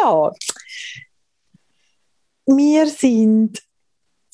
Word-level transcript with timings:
Ja, 0.00 0.32
wir 2.46 2.86
sind 2.86 3.62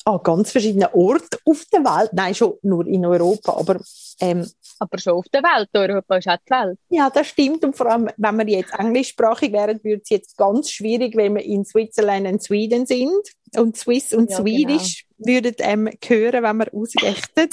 an 0.05 0.19
ganz 0.23 0.51
verschiedenen 0.51 0.89
Orten 0.93 1.37
auf 1.45 1.65
der 1.71 1.83
Welt. 1.83 2.11
Nein, 2.13 2.35
schon 2.35 2.53
nur 2.61 2.85
in 2.85 3.05
Europa, 3.05 3.53
aber 3.53 3.79
ähm, 4.19 4.47
aber 4.79 4.97
schon 4.97 5.13
auf 5.13 5.25
der 5.33 5.43
Welt. 5.43 5.69
Europa 5.73 6.17
ist 6.17 6.27
auch 6.27 6.37
die 6.37 6.51
Welt. 6.51 6.79
Ja, 6.89 7.09
das 7.09 7.27
stimmt. 7.27 7.63
Und 7.65 7.75
vor 7.75 7.87
allem, 7.87 8.09
wenn 8.15 8.37
wir 8.37 8.47
jetzt 8.47 8.73
englischsprachig 8.77 9.51
wären, 9.51 9.83
würde 9.83 10.01
es 10.01 10.09
jetzt 10.09 10.37
ganz 10.37 10.71
schwierig, 10.71 11.15
wenn 11.15 11.35
wir 11.35 11.43
in 11.43 11.65
Switzerland 11.65 12.27
und 12.27 12.41
Sweden 12.41 12.85
sind. 12.85 13.11
Und 13.57 13.75
Swiss 13.75 14.13
und 14.13 14.29
ja, 14.29 14.37
Swedish 14.37 15.03
genau. 15.03 15.08
Würden 15.19 15.55
ähm, 15.59 15.89
hören, 16.05 16.43
wenn 16.43 16.57
wir 16.57 16.73
ausrichten. 16.73 17.49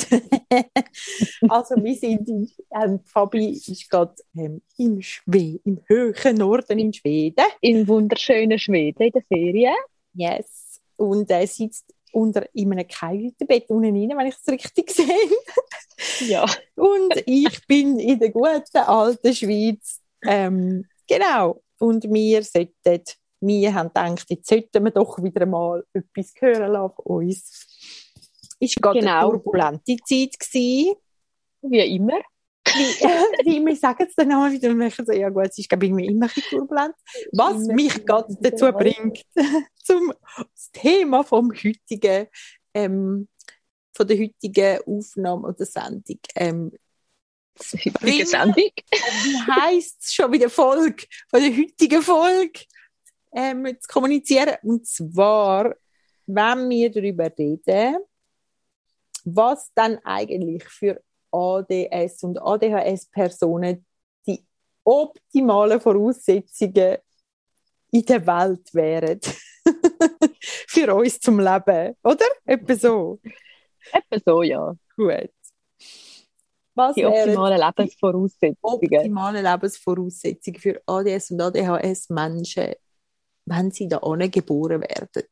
also 1.48 1.74
wir 1.77 1.95
sind, 1.95 2.29
in, 2.29 2.51
ähm, 2.74 3.01
Fabi 3.05 3.51
ist 3.51 3.91
gerade 3.91 4.15
ähm, 4.37 4.62
im 4.79 5.02
Schweden, 5.02 5.61
im 5.65 5.80
höheren 5.87 6.37
Norden 6.37 6.79
in 6.79 6.93
Schweden. 6.93 7.45
Im 7.60 7.87
wunderschönen 7.87 8.59
Schweden 8.59 9.02
in 9.02 9.12
der 9.12 9.23
Ferien. 9.23 9.74
Yes. 10.15 10.80
Und 10.97 11.30
er 11.30 11.43
äh, 11.43 11.47
sitzt 11.47 11.93
unter 12.12 12.47
in 12.55 12.73
einem 12.73 12.88
Kajütenbett 12.88 13.69
unten 13.69 13.95
rein, 13.95 14.16
wenn 14.16 14.27
ich 14.27 14.37
es 14.37 14.52
richtig 14.52 14.91
sehe. 14.91 16.29
ja. 16.29 16.46
Und 16.74 17.15
ich 17.27 17.66
bin 17.66 17.98
in 17.98 18.19
der 18.19 18.30
guten 18.30 18.79
alten 18.79 19.35
Schweiz. 19.35 20.01
Ähm, 20.24 20.87
genau. 21.07 21.62
Und 21.79 22.05
wir 22.05 22.43
sollten, 22.43 23.02
wir 23.40 23.74
haben 23.74 23.88
gedacht, 23.88 24.26
jetzt 24.28 24.48
sollten 24.48 24.84
wir 24.84 24.90
doch 24.90 25.22
wieder 25.22 25.46
mal 25.46 25.84
etwas 25.92 26.32
hören 26.38 26.72
lassen 26.72 26.95
von 26.96 27.04
uns. 27.04 28.06
Ist 28.59 28.80
gerade 28.80 29.00
genau. 29.00 29.30
eine 29.30 29.42
turbulente 29.42 29.96
Zeit 30.04 30.38
gewesen. 30.38 30.96
Wie 31.62 31.96
immer 31.96 32.20
wie, 32.74 33.65
wir 33.66 33.76
sagen 33.76 34.06
es 34.09 34.15
dann 34.15 34.32
auch 34.32 34.51
wieder 34.51 34.70
und 34.70 34.78
merken 34.78 35.04
so, 35.06 35.12
ja 35.12 35.28
gut, 35.28 35.48
es 35.51 35.59
ist 35.59 35.68
glaube 35.68 35.87
ich 35.87 35.93
immer 35.93 36.26
ein 36.26 36.43
turbulent. 36.51 36.95
Was 37.32 37.66
mich 37.66 38.04
gerade 38.04 38.37
dazu 38.40 38.70
bringt, 38.73 39.23
zum 39.82 40.12
das 40.37 40.71
Thema 40.73 41.23
vom 41.24 41.52
heutigen, 41.52 42.26
ähm, 42.74 43.28
von 43.95 44.06
der 44.06 44.18
heutigen 44.18 44.78
Aufnahme 44.87 45.48
oder 45.48 45.65
Sendung, 45.65 46.21
ähm, 46.34 46.73
heutige 47.59 48.26
Sendung? 48.26 48.54
Wie 48.54 49.52
heisst 49.52 50.02
es 50.02 50.15
schon 50.15 50.32
wieder 50.32 50.50
Folge, 50.50 51.06
von 51.30 51.40
der 51.40 51.56
heutigen 51.56 52.02
Folge, 52.02 52.60
ähm, 53.32 53.66
zu 53.80 53.88
kommunizieren. 53.88 54.57
Und 54.63 54.87
zwar, 54.87 55.74
wenn 56.27 56.69
wir 56.71 56.91
darüber 56.91 57.30
reden, 57.38 57.96
was 59.24 59.71
dann 59.74 59.99
eigentlich 60.05 60.65
für 60.65 61.02
ADS 61.33 62.23
und 62.23 62.38
ADHS-Personen 62.41 63.85
die 64.27 64.44
optimalen 64.84 65.81
Voraussetzungen 65.81 66.99
in 67.91 68.05
der 68.05 68.27
Welt 68.27 68.75
wären. 68.75 69.21
Für 70.69 70.94
uns 70.94 71.19
zum 71.21 71.41
Leben, 71.41 71.97
oder? 72.03 72.27
Etwa 72.44 72.75
so. 72.75 73.21
Etwa 73.93 74.19
so, 74.25 74.43
ja. 74.43 74.75
Gut. 74.97 75.31
Was 76.75 76.94
die 76.94 77.06
optimalen 77.06 77.59
Lebensvoraussetzungen. 77.59 78.56
Optimale 78.62 79.43
Lebensvoraussetzungen 79.43 80.61
für 80.61 80.81
ADS 80.87 81.31
und 81.31 81.41
ADHS-Menschen, 81.41 82.75
wenn 83.47 83.71
sie 83.71 83.89
da 83.89 83.99
geboren 83.99 84.83
werden. 84.83 85.28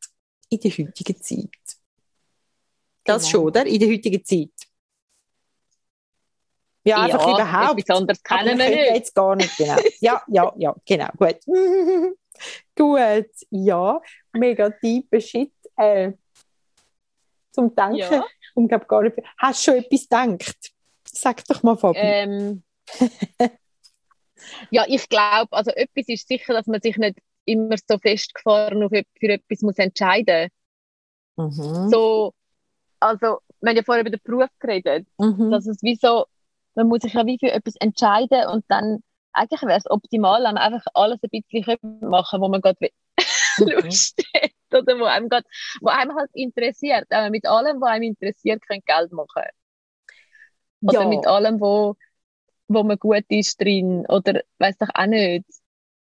In 0.49 0.61
der 0.61 0.71
heutigen 0.71 1.21
Zeit. 1.21 1.51
Das 3.05 3.23
genau. 3.23 3.31
schon, 3.31 3.45
oder? 3.47 3.67
In 3.67 3.79
der 3.79 3.89
heutigen 3.89 4.25
Zeit. 4.25 4.51
Ja, 6.85 7.03
einfach 7.03 7.27
ja, 7.27 7.35
überhaupt. 7.35 7.81
Etwas 7.81 7.97
anderes 7.97 8.23
kennen 8.23 8.59
wir 8.59 8.69
nicht. 8.69 8.95
jetzt 8.95 9.15
gar 9.15 9.37
nicht, 9.37 9.57
genau. 9.57 9.77
Ja, 10.01 10.23
ja, 10.29 10.53
ja, 10.57 10.75
genau, 10.85 11.09
gut. 11.17 11.39
gut, 12.77 13.31
ja, 13.51 14.01
mega 14.33 14.71
tiefer 14.71 15.21
Shit. 15.21 15.53
Äh, 15.77 16.13
zum 17.53 17.75
Denken. 17.75 17.97
Ja. 17.97 18.25
Glaube 18.55 18.87
gar 18.87 19.03
nicht. 19.03 19.17
Hast 19.39 19.67
du 19.67 19.73
schon 19.73 19.83
etwas 19.83 20.03
gedacht? 20.03 20.73
Sag 21.05 21.45
doch 21.47 21.63
mal, 21.63 21.77
Fabi. 21.77 21.99
Ähm, 22.01 22.63
ja, 24.71 24.85
ich 24.87 25.09
glaube, 25.09 25.53
also 25.53 25.71
etwas 25.71 26.09
ist 26.09 26.29
sicher, 26.29 26.53
dass 26.53 26.67
man 26.67 26.81
sich 26.81 26.97
nicht 26.97 27.19
immer 27.45 27.77
so 27.89 27.99
festgefahren 27.99 28.83
auf, 28.83 28.91
für 28.91 29.29
etwas 29.29 29.63
muss 29.63 29.79
entscheiden 29.79 30.49
muss. 31.37 31.59
Mhm. 31.59 31.89
So, 31.91 32.33
also, 33.01 33.39
wir 33.61 33.71
haben 33.71 33.77
ja 33.77 33.83
vorher 33.83 34.03
über 34.03 34.11
den 34.11 34.21
Beruf 34.23 34.51
geredet, 34.59 35.07
mhm. 35.19 35.51
dass 35.51 35.67
es 35.67 35.83
wie 35.83 35.97
so, 35.97 36.27
man 36.75 36.89
muss 36.89 37.03
sich 37.03 37.15
ja 37.15 37.27
wie 37.27 37.39
für 37.39 37.53
etwas 37.53 37.77
entscheiden 37.77 38.49
und 38.49 38.65
dann 38.69 39.03
eigentlich 39.33 39.63
wäre 39.63 39.79
es 39.79 39.91
optimal, 39.91 40.43
wenn 40.45 40.55
man 40.55 40.59
einfach 40.59 40.87
alles 40.95 41.19
ein 41.23 41.31
bisschen 41.31 42.01
machen 42.01 42.41
wo 42.41 42.49
man 42.49 42.61
gerade 42.61 42.79
mhm. 43.59 43.69
Lust 43.69 44.23
hat 44.35 44.51
oder 44.73 44.99
wo 44.99 45.05
einem, 45.05 45.29
grad, 45.29 45.45
wo 45.81 45.89
einem 45.89 46.17
halt 46.17 46.31
interessiert. 46.35 47.07
Aber 47.11 47.31
mit 47.31 47.47
allem, 47.47 47.81
was 47.81 47.91
einem 47.91 48.05
interessiert, 48.05 48.63
könnt 48.67 48.87
Geld 48.87 49.13
machen. 49.13 49.45
Oder 50.83 51.03
ja. 51.03 51.09
mit 51.09 51.27
allem, 51.27 51.61
wo, 51.61 51.97
wo 52.69 52.83
man 52.83 52.99
gut 52.99 53.25
ist 53.29 53.61
drin 53.61 54.05
oder 54.09 54.43
weiß 54.59 54.79
doch 54.79 54.89
auch 54.95 55.07
nicht. 55.07 55.45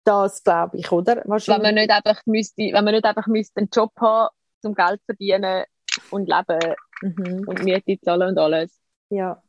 Das 0.04 0.44
glaube 0.44 0.78
ich, 0.78 0.92
oder? 0.92 1.18
Wenn 1.26 1.62
man 1.62 1.76
nicht 1.76 1.92
einfach 1.92 2.22
müsste, 2.26 2.64
wenn 2.64 2.84
man 2.84 2.94
nicht 2.94 3.06
einfach 3.06 3.28
müsste 3.28 3.60
einen 3.60 3.70
Job 3.72 3.92
haben, 4.00 4.30
zum 4.62 4.74
Geld 4.74 5.02
verdienen 5.06 5.66
und 6.10 6.28
leben 6.28 6.76
mhm. 7.02 7.48
und 7.48 7.64
Miete 7.64 8.00
zahlen 8.02 8.30
und 8.30 8.38
alles. 8.38 8.80
Ja. 9.10 9.42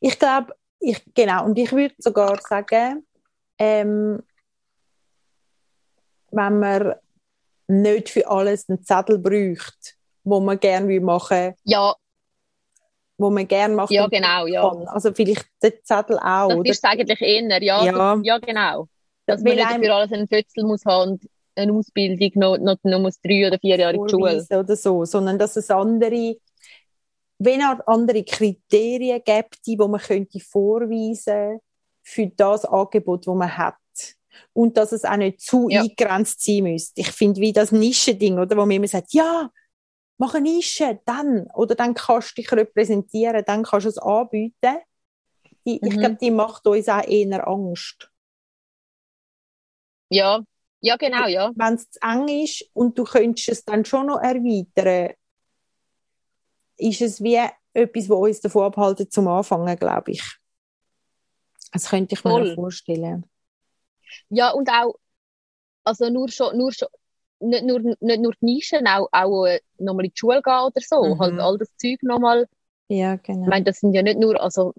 Ich 0.00 0.18
glaube, 0.18 0.54
ich, 0.80 1.02
genau, 1.14 1.44
und 1.44 1.58
ich 1.58 1.70
würde 1.72 1.94
sogar 1.98 2.38
sagen, 2.40 3.06
ähm, 3.58 4.22
wenn 6.30 6.58
man 6.58 6.94
nicht 7.68 8.08
für 8.08 8.28
alles 8.28 8.68
einen 8.68 8.82
Zettel 8.82 9.18
braucht, 9.18 9.96
wo 10.24 10.40
man 10.40 10.58
gerne 10.58 11.00
machen 11.00 11.54
Ja. 11.64 11.94
Wo 13.18 13.30
man 13.30 13.46
gerne 13.46 13.74
macht. 13.74 13.90
Ja, 13.90 14.08
genau, 14.08 14.46
ja. 14.46 14.68
Also 14.86 15.12
vielleicht 15.12 15.46
den 15.62 15.72
Zettel 15.84 16.18
auch. 16.18 16.48
Das 16.48 16.58
oder? 16.58 16.70
ist 16.70 16.84
eigentlich 16.84 17.20
eher, 17.20 17.62
ja. 17.62 17.84
Ja, 17.84 18.20
ja 18.22 18.38
genau. 18.38 18.88
Dass 19.26 19.42
man 19.42 19.56
nicht 19.56 19.68
für 19.68 19.94
alles 19.94 20.12
einen 20.12 20.28
Fötzel 20.28 20.64
muss 20.64 20.84
haben 20.84 21.12
und 21.12 21.28
eine 21.54 21.72
Ausbildung 21.72 22.30
noch, 22.34 22.58
noch, 22.58 22.76
noch 22.82 22.98
muss 22.98 23.20
drei 23.20 23.46
oder 23.46 23.58
vier 23.58 23.76
Jahre 23.78 23.94
in 23.94 24.04
die 24.04 24.10
Schule. 24.10 24.44
Oder 24.50 24.76
so, 24.76 25.04
sondern 25.04 25.38
dass 25.38 25.56
es 25.56 25.70
andere 25.70 26.36
wenn 27.44 27.60
es 27.60 27.80
andere 27.86 28.24
Kriterien 28.24 29.20
gibt, 29.24 29.66
die 29.66 29.76
man 29.76 30.00
könnte 30.00 30.38
vorweisen 30.38 31.58
für 32.02 32.26
das 32.28 32.64
Angebot, 32.64 33.26
das 33.26 33.34
man 33.34 33.56
hat. 33.56 33.76
Und 34.52 34.76
dass 34.76 34.92
es 34.92 35.04
auch 35.04 35.16
nicht 35.16 35.40
zu 35.40 35.68
ja. 35.68 35.82
eingrenzt 35.82 36.42
sein 36.42 36.62
müsste. 36.64 37.00
Ich 37.00 37.10
finde, 37.10 37.40
wie 37.40 37.52
das 37.52 37.72
Nischending, 37.72 38.38
oder, 38.38 38.56
wo 38.56 38.60
man 38.60 38.70
immer 38.70 38.88
sagt, 38.88 39.12
ja, 39.12 39.50
mach 40.18 40.34
eine 40.34 40.50
Nische, 40.50 41.00
dann, 41.04 41.48
oder 41.54 41.74
dann 41.74 41.94
kannst 41.94 42.30
du 42.30 42.42
dich 42.42 42.52
repräsentieren, 42.52 43.42
dann 43.46 43.62
kannst 43.64 43.86
du 43.86 43.90
es 43.90 43.98
anbieten. 43.98 44.78
Die, 45.66 45.80
mhm. 45.82 45.88
Ich 45.88 45.98
glaube, 45.98 46.18
die 46.20 46.30
macht 46.30 46.66
uns 46.66 46.88
auch 46.88 47.06
eher 47.06 47.46
Angst. 47.46 48.10
Ja, 50.12 50.42
ja, 50.80 50.96
genau, 50.96 51.26
ja. 51.26 51.52
Wenn 51.54 51.74
es 51.74 51.90
zu 51.90 52.00
eng 52.02 52.28
ist 52.28 52.64
und 52.74 52.98
du 52.98 53.04
könntest 53.04 53.48
es 53.48 53.64
dann 53.64 53.84
schon 53.84 54.06
noch 54.06 54.20
erweitern, 54.20 55.14
ist 56.76 57.00
es 57.00 57.22
wie 57.22 57.38
etwas, 57.72 58.10
was 58.10 58.18
uns 58.18 58.40
davon 58.40 58.64
abhalten 58.64 59.10
zum 59.10 59.28
Anfangen, 59.28 59.76
glaube 59.78 60.12
ich. 60.12 60.22
Das 61.72 61.88
könnte 61.88 62.14
ich 62.14 62.24
mir 62.24 62.54
vorstellen. 62.54 63.24
Ja, 64.28 64.50
und 64.50 64.68
auch, 64.68 64.96
also 65.84 66.10
nur 66.10 66.28
schon, 66.28 66.58
nur 66.58 66.72
schon, 66.72 66.88
nicht 67.40 67.64
nur, 67.64 67.80
nicht 67.80 68.20
nur 68.20 68.32
die 68.32 68.44
Nischen, 68.44 68.86
auch, 68.86 69.08
auch 69.12 69.46
äh, 69.46 69.60
nochmal 69.78 70.04
in 70.04 70.10
die 70.10 70.18
Schule 70.18 70.42
gehen 70.42 70.60
oder 70.64 70.80
so. 70.80 71.02
Mhm. 71.02 71.18
Halt 71.18 71.40
all 71.40 71.58
das 71.58 71.74
Zeug 71.76 72.02
nochmal. 72.02 72.46
Ja, 72.88 73.16
genau. 73.16 73.44
Ich 73.44 73.48
meine, 73.48 73.64
das 73.64 73.80
sind 73.80 73.94
ja 73.94 74.02
nicht 74.02 74.18
nur, 74.18 74.38
also, 74.38 74.74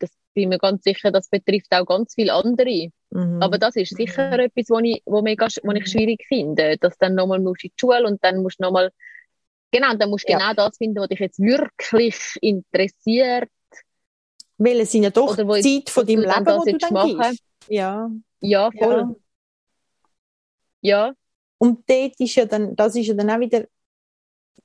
das 0.00 0.10
bin 0.34 0.48
mir 0.48 0.58
ganz 0.58 0.82
sicher, 0.82 1.12
das 1.12 1.28
betrifft 1.28 1.72
auch 1.72 1.86
ganz 1.86 2.14
viele 2.14 2.32
andere. 2.32 2.90
Mhm. 3.10 3.42
Aber 3.42 3.58
das 3.58 3.76
ist 3.76 3.96
sicher 3.96 4.32
mhm. 4.32 4.40
etwas, 4.40 4.70
was 4.70 4.82
ich, 4.84 5.02
wo 5.06 5.22
mega, 5.22 5.46
wo 5.62 5.72
ich 5.72 5.86
schwierig 5.86 6.24
finde. 6.26 6.76
Dass 6.78 6.96
dann 6.98 7.14
nochmal 7.14 7.40
musst 7.40 7.64
in 7.64 7.70
die 7.70 7.80
Schule 7.80 8.06
und 8.06 8.22
dann 8.22 8.42
musst 8.42 8.58
du 8.60 8.64
nochmal 8.64 8.90
Genau, 9.70 9.94
dann 9.94 10.10
musst 10.10 10.28
ja. 10.28 10.38
genau 10.38 10.54
das 10.54 10.76
finden, 10.78 10.98
was 10.98 11.08
dich 11.08 11.18
jetzt 11.18 11.38
wirklich 11.38 12.16
interessiert. 12.40 13.50
Weil 14.56 14.80
es 14.80 14.92
sind 14.92 15.04
ja 15.04 15.10
doch 15.10 15.38
Oder 15.38 15.60
Zeit 15.60 15.90
von 15.90 16.06
deinem 16.06 16.22
Leben, 16.22 16.46
wo 16.46 16.64
du 16.64 16.78
dann 16.78 16.92
machen. 16.92 17.38
Ja. 17.68 18.10
Ja, 18.40 18.70
voll. 18.70 19.16
Ja. 20.80 21.06
ja. 21.06 21.14
Und 21.58 21.88
dort 21.88 22.18
ist 22.18 22.34
ja 22.34 22.46
dann, 22.46 22.74
das 22.74 22.96
ist 22.96 23.08
ja 23.08 23.14
dann 23.14 23.30
auch 23.30 23.40
wieder 23.40 23.66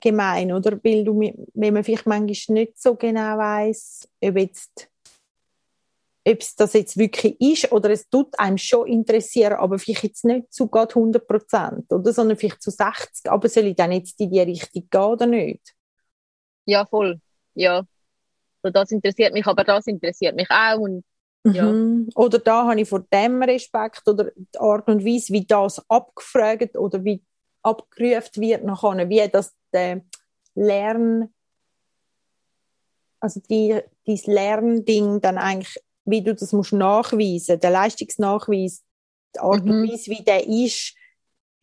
gemein, 0.00 0.52
oder? 0.52 0.78
Weil 0.82 1.04
du, 1.04 1.20
wenn 1.54 1.74
man 1.74 1.84
vielleicht 1.84 2.06
manchmal 2.06 2.54
nicht 2.54 2.80
so 2.80 2.94
genau 2.94 3.36
weiß, 3.36 4.08
ob 4.22 4.36
jetzt 4.36 4.88
ob 6.26 6.40
es 6.40 6.54
das 6.54 6.72
jetzt 6.72 6.96
wirklich 6.96 7.38
ist 7.40 7.70
oder 7.70 7.90
es 7.90 8.08
tut 8.08 8.38
einem 8.38 8.56
schon 8.56 8.86
interessieren, 8.86 9.54
aber 9.54 9.78
vielleicht 9.78 10.04
jetzt 10.04 10.24
nicht 10.24 10.52
zu 10.52 10.68
gerade 10.68 10.94
100 10.94 11.26
Prozent, 11.26 11.92
oder? 11.92 12.12
Sondern 12.12 12.36
vielleicht 12.36 12.62
zu 12.62 12.70
60. 12.70 13.30
Aber 13.30 13.48
soll 13.48 13.66
ich 13.66 13.76
dann 13.76 13.92
jetzt 13.92 14.18
in 14.20 14.30
die 14.30 14.40
Richtung 14.40 14.88
gehen 14.90 15.00
oder 15.00 15.26
nicht? 15.26 15.74
Ja, 16.64 16.86
voll. 16.86 17.20
Ja. 17.54 17.84
So, 18.62 18.70
das 18.70 18.90
interessiert 18.90 19.34
mich, 19.34 19.46
aber 19.46 19.64
das 19.64 19.86
interessiert 19.86 20.34
mich 20.34 20.48
auch. 20.50 20.78
Und, 20.78 21.04
ja. 21.44 21.70
Mhm. 21.70 22.08
Oder 22.14 22.38
da 22.38 22.68
habe 22.68 22.80
ich 22.80 22.88
vor 22.88 23.00
dem 23.00 23.42
Respekt 23.42 24.08
oder 24.08 24.30
die 24.34 24.58
Art 24.58 24.88
und 24.88 25.04
Weise, 25.04 25.32
wie 25.34 25.44
das 25.44 25.84
abgefragt 25.90 26.74
oder 26.76 27.04
wie 27.04 27.22
abgerufen 27.62 28.42
wird 28.42 28.64
nachher, 28.64 29.08
wie 29.10 29.28
das 29.28 29.54
der 29.72 30.02
Lern, 30.54 31.34
also 33.20 33.40
die, 33.50 33.80
dieses 34.06 34.26
Lernding 34.26 35.20
dann 35.20 35.36
eigentlich, 35.36 35.78
wie 36.04 36.22
du 36.22 36.34
das 36.34 36.52
musst 36.52 36.72
nachweisen, 36.72 37.60
der 37.60 37.70
Leistungsnachweis, 37.70 38.82
die 39.34 39.40
Art 39.40 39.64
mhm. 39.64 39.70
und 39.70 39.90
Weise, 39.90 40.10
wie 40.10 40.22
der 40.22 40.46
ist, 40.46 40.94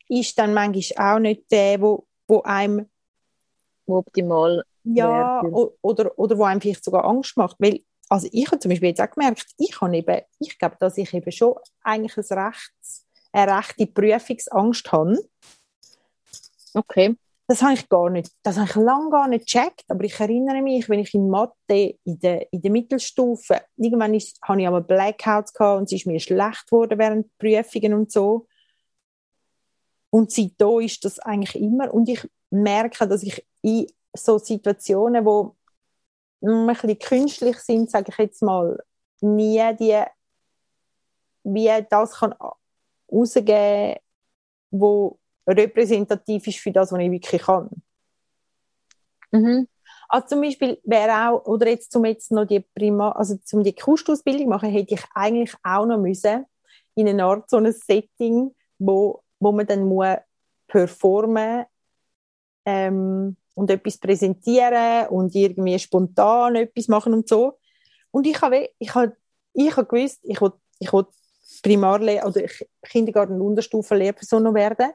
ist 0.07 0.38
dann 0.38 0.53
manchmal 0.53 1.15
auch 1.15 1.19
nicht 1.19 1.51
der, 1.51 1.81
wo, 1.81 2.05
wo 2.27 2.41
einem 2.41 2.89
wo 3.85 3.97
optimal 3.97 4.63
ja, 4.83 5.41
oder, 5.81 6.17
oder 6.17 6.38
wo 6.38 6.43
einem 6.43 6.61
vielleicht 6.61 6.83
sogar 6.83 7.05
Angst 7.05 7.38
macht. 7.38 7.55
Weil, 7.59 7.81
also 8.09 8.27
ich 8.31 8.47
habe 8.47 8.59
zum 8.59 8.69
Beispiel 8.69 8.89
jetzt 8.89 9.01
auch 9.01 9.09
gemerkt, 9.09 9.45
ich 9.57 9.79
habe 9.79 9.95
eben, 9.95 10.21
ich 10.39 10.57
glaube, 10.57 10.77
dass 10.79 10.97
ich 10.97 11.13
eben 11.13 11.31
schon 11.31 11.55
eigentlich 11.83 12.17
ein 12.17 12.38
Rechts, 12.39 13.07
eine 13.31 13.57
rechte 13.57 13.88
Prüfungsangst 13.88 14.91
habe. 14.91 15.19
Okay. 16.73 17.15
Das 17.51 17.62
habe 17.62 17.74
ich 17.74 17.89
gar 17.89 18.09
nicht, 18.09 18.31
das 18.44 18.56
habe 18.56 18.69
ich 18.69 18.75
lange 18.77 19.09
gar 19.09 19.27
nicht 19.27 19.45
gecheckt, 19.45 19.83
aber 19.89 20.06
ich 20.06 20.18
erinnere 20.18 20.62
mich, 20.62 20.88
wenn 20.88 21.01
ich 21.01 21.13
in 21.13 21.30
Mathe 21.30 21.98
in 22.06 22.18
der, 22.18 22.50
in 22.53 22.62
der 22.62 22.71
Mittelstufe, 22.71 23.62
irgendwann 23.75 24.13
ist, 24.13 24.39
habe 24.42 24.62
ich 24.62 24.68
aber 24.69 24.80
Blackouts 24.80 25.51
gehabt 25.51 25.80
und 25.80 25.83
es 25.83 25.92
ist 25.92 26.07
mir 26.07 26.18
schlecht 26.21 26.65
geworden 26.68 26.98
während 26.98 27.38
Prüfungen 27.38 27.94
und 27.94 28.09
so. 28.09 28.48
Und 30.12 30.31
seitdem 30.31 30.80
ist 30.80 31.03
das 31.03 31.19
eigentlich 31.19 31.62
immer, 31.62 31.94
und 31.94 32.07
ich 32.07 32.25
merke, 32.51 33.06
dass 33.06 33.21
ich 33.21 33.45
in 33.62 33.86
so 34.15 34.38
Situationen, 34.38 35.25
wo 35.25 35.57
ein 36.42 36.68
bisschen 36.68 37.00
künstlich 37.00 37.57
sind, 37.57 37.92
sage 37.92 38.13
ich 38.13 38.18
jetzt 38.18 38.42
mal, 38.42 38.81
nie 39.19 39.75
die, 39.77 40.01
wie 41.44 41.86
das 41.89 42.13
kann 42.13 42.33
rausgeben, 43.12 43.98
wo 44.69 45.19
repräsentativ 45.47 46.47
ist 46.47 46.59
für 46.59 46.71
das, 46.71 46.91
was 46.91 46.99
ich 46.99 47.11
wirklich 47.11 47.41
kann. 47.41 47.69
Mhm. 49.31 49.67
Also 50.09 50.27
zum 50.27 50.41
Beispiel 50.41 50.77
wäre 50.83 51.29
auch, 51.29 51.45
oder 51.45 51.69
jetzt 51.69 51.91
zum 51.91 52.03
jetzt 52.05 52.31
noch 52.31 52.45
die 52.45 52.59
Prima, 52.59 53.11
also 53.11 53.38
zum 53.38 53.63
die 53.63 53.73
Kustausbildung 53.73 54.49
machen, 54.49 54.69
hätte 54.69 54.95
ich 54.95 55.03
eigentlich 55.13 55.53
auch 55.63 55.85
noch 55.85 55.97
müssen 55.97 56.45
in 56.95 57.07
einer 57.07 57.25
Art 57.25 57.49
so 57.49 57.57
ein 57.57 57.71
Setting, 57.71 58.53
wo, 58.77 59.23
wo 59.39 59.51
man 59.53 59.65
dann 59.65 59.85
muss 59.85 60.17
performen 60.67 61.65
ähm, 62.65 63.38
und 63.53 63.71
etwas 63.71 63.97
präsentieren 63.97 65.07
und 65.07 65.33
irgendwie 65.35 65.79
spontan 65.79 66.55
etwas 66.55 66.88
machen 66.88 67.13
und 67.13 67.27
so. 67.27 67.57
Und 68.11 68.27
ich 68.27 68.41
habe, 68.41 68.69
ich 68.79 68.93
habe, 68.93 69.15
ich 69.53 69.75
habe 69.75 69.88
gewusst, 69.88 70.19
ich 70.23 70.41
will, 70.41 70.51
ich 70.79 70.91
will 70.91 71.05
Primarlehr- 71.63 72.25
oder 72.25 72.41
Kindergarten- 72.83 73.35
und 73.35 73.41
Unterstufen-Lehrperson 73.41 74.53
werden. 74.53 74.91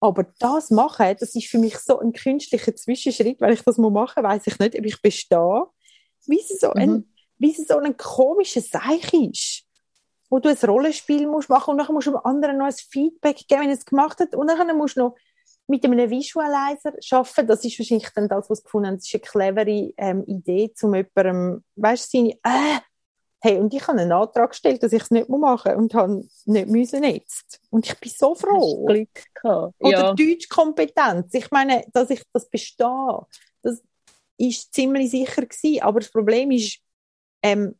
Aber 0.00 0.26
das 0.38 0.70
machen, 0.70 1.16
das 1.18 1.34
ist 1.34 1.48
für 1.48 1.58
mich 1.58 1.78
so 1.78 1.98
ein 1.98 2.12
künstlicher 2.12 2.74
Zwischenschritt, 2.74 3.40
weil 3.40 3.54
ich 3.54 3.62
das 3.62 3.78
machen 3.78 3.92
muss, 3.92 4.16
weiß 4.16 4.46
ich 4.46 4.58
nicht, 4.58 4.78
ob 4.78 4.84
ich 4.84 5.00
bestehe. 5.00 5.64
Wie 6.26 6.40
es 6.40 6.60
so, 6.60 6.68
mhm. 6.68 6.76
ein, 6.76 7.14
wie 7.38 7.52
es 7.52 7.66
so 7.66 7.78
ein 7.78 7.96
komischer 7.96 8.60
Seich 8.60 9.12
ist. 9.14 9.62
Wo 10.28 10.38
du 10.38 10.48
ein 10.48 10.56
Rollenspiel 10.56 11.26
musst 11.26 11.48
machen 11.48 11.70
und 11.70 11.78
dann 11.78 11.94
musst 11.94 12.08
du 12.08 12.10
dem 12.10 12.20
anderen 12.24 12.58
noch 12.58 12.66
ein 12.66 12.72
Feedback 12.72 13.46
geben, 13.48 13.62
wenn 13.62 13.68
er 13.70 13.76
es 13.76 13.84
gemacht 13.84 14.18
hat. 14.18 14.34
Und 14.34 14.48
dann 14.48 14.76
musst 14.76 14.96
du 14.96 15.00
noch 15.00 15.16
mit 15.68 15.84
einem 15.84 16.10
Visualizer 16.10 16.92
arbeiten. 17.12 17.46
Das 17.46 17.64
ist 17.64 17.78
wahrscheinlich 17.78 18.10
dann 18.14 18.28
das, 18.28 18.50
was 18.50 18.62
gefunden 18.62 18.88
haben. 18.88 18.96
Das 18.96 19.06
ist 19.06 19.14
eine 19.14 19.20
clevere 19.22 19.92
ähm, 19.96 20.24
Idee, 20.26 20.72
um 20.82 20.94
jemandem, 20.94 21.64
weißt 21.76 22.12
du, 22.12 22.18
seine, 22.18 22.32
äh, 22.42 22.80
hey, 23.46 23.58
und 23.58 23.72
ich 23.72 23.86
habe 23.86 23.98
einen 23.98 24.12
Antrag 24.12 24.50
gestellt, 24.50 24.82
dass 24.82 24.92
ich 24.92 25.02
es 25.02 25.10
nicht 25.10 25.28
machen 25.28 25.72
muss 25.72 25.82
und 25.82 25.94
habe 25.94 26.28
nicht 26.46 26.68
müssen 26.68 27.04
jetzt. 27.04 27.60
Und 27.70 27.86
ich 27.86 27.98
bin 27.98 28.10
so 28.10 28.34
froh. 28.34 28.84
Glück 28.84 29.24
gehabt. 29.34 29.74
Oder 29.78 29.98
ja. 29.98 30.14
Deutschkompetenz. 30.14 31.32
Ich 31.32 31.50
meine, 31.50 31.84
dass 31.92 32.10
ich 32.10 32.22
das 32.32 32.48
bestehe, 32.48 33.26
das 33.62 33.82
ist 34.36 34.74
ziemlich 34.74 35.10
sicher 35.10 35.46
gewesen. 35.46 35.82
Aber 35.82 36.00
das 36.00 36.10
Problem 36.10 36.50
ist, 36.50 36.78
ähm, 37.42 37.76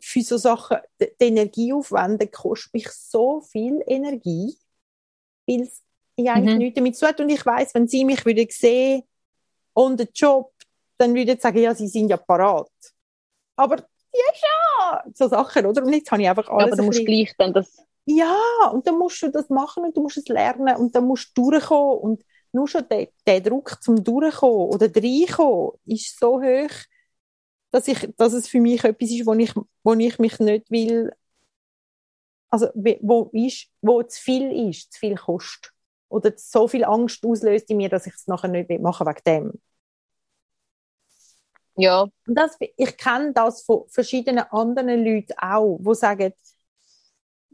für 0.00 0.22
so 0.22 0.36
Sachen, 0.36 0.78
die, 1.00 1.10
Energie 1.18 1.72
aufwenden, 1.72 2.30
kostet 2.30 2.74
mich 2.74 2.88
so 2.88 3.40
viel 3.40 3.82
Energie, 3.86 4.56
weil 5.46 5.62
es 5.62 5.82
eigentlich 6.16 6.54
mhm. 6.54 6.58
nichts 6.58 6.76
damit 6.76 6.96
zu 6.96 7.14
tun. 7.14 7.26
Und 7.26 7.32
ich 7.32 7.44
weiß, 7.44 7.74
wenn 7.74 7.88
sie 7.88 8.04
mich 8.04 8.24
würde 8.24 8.46
sehen 8.50 9.02
und 9.74 10.00
den 10.00 10.08
Job, 10.14 10.52
dann 10.96 11.14
würde 11.14 11.32
ich 11.32 11.42
sagen, 11.42 11.58
ja, 11.58 11.74
sie 11.74 11.88
sind 11.88 12.08
ja 12.08 12.16
parat. 12.16 12.70
Aber 13.56 13.86
ja, 14.18 15.02
schon! 15.02 15.14
So 15.14 15.28
Sachen, 15.28 15.66
oder? 15.66 15.82
Und 15.82 15.92
jetzt 15.92 16.10
habe 16.10 16.22
ich 16.22 16.28
einfach 16.28 16.48
alles. 16.48 16.66
aber 16.66 16.76
du 16.76 16.82
musst 16.84 17.04
gleich 17.04 17.34
dann 17.38 17.52
das. 17.52 17.76
Ja, 18.04 18.36
und 18.72 18.86
dann 18.86 18.98
musst 18.98 19.20
du 19.22 19.30
das 19.30 19.48
machen 19.48 19.84
und 19.84 19.96
du 19.96 20.02
musst 20.02 20.16
es 20.16 20.28
lernen 20.28 20.76
und 20.76 20.94
dann 20.94 21.06
musst 21.06 21.36
du 21.36 21.50
durchkommen 21.50 21.98
und 21.98 22.24
nur 22.52 22.68
schon 22.68 22.88
der, 22.88 23.08
der 23.26 23.40
Druck 23.40 23.82
zum 23.82 24.02
Durchkommen 24.02 24.68
oder 24.68 24.86
reinkommen 24.86 25.72
ist 25.86 26.18
so 26.18 26.40
hoch, 26.40 26.70
dass, 27.70 27.88
ich, 27.88 28.08
dass 28.16 28.32
es 28.32 28.48
für 28.48 28.60
mich 28.60 28.84
etwas 28.84 29.10
ist, 29.10 29.26
wo 29.26 29.34
ich, 29.34 29.52
wo 29.82 29.94
ich 29.94 30.18
mich 30.18 30.38
nicht 30.38 30.70
will, 30.70 31.12
also 32.48 32.68
wo, 32.74 33.28
ist, 33.32 33.66
wo 33.82 34.02
zu 34.02 34.20
viel 34.20 34.70
ist, 34.70 34.92
zu 34.92 35.00
viel 35.00 35.16
kostet 35.16 35.72
oder 36.08 36.32
so 36.36 36.68
viel 36.68 36.84
Angst 36.84 37.24
auslöst 37.24 37.70
in 37.70 37.78
mir, 37.78 37.88
dass 37.88 38.06
ich 38.06 38.14
es 38.14 38.26
nachher 38.26 38.48
nicht 38.48 38.70
machen 38.80 39.06
wegen 39.06 39.20
dem. 39.26 39.52
Ja. 41.76 42.02
Und 42.02 42.34
das, 42.34 42.56
ich 42.58 42.96
kenne 42.96 43.32
das 43.32 43.62
von 43.62 43.84
verschiedenen 43.88 44.44
anderen 44.50 45.04
Leuten 45.04 45.34
auch, 45.38 45.78
die 45.80 45.94
sagen, 45.94 46.32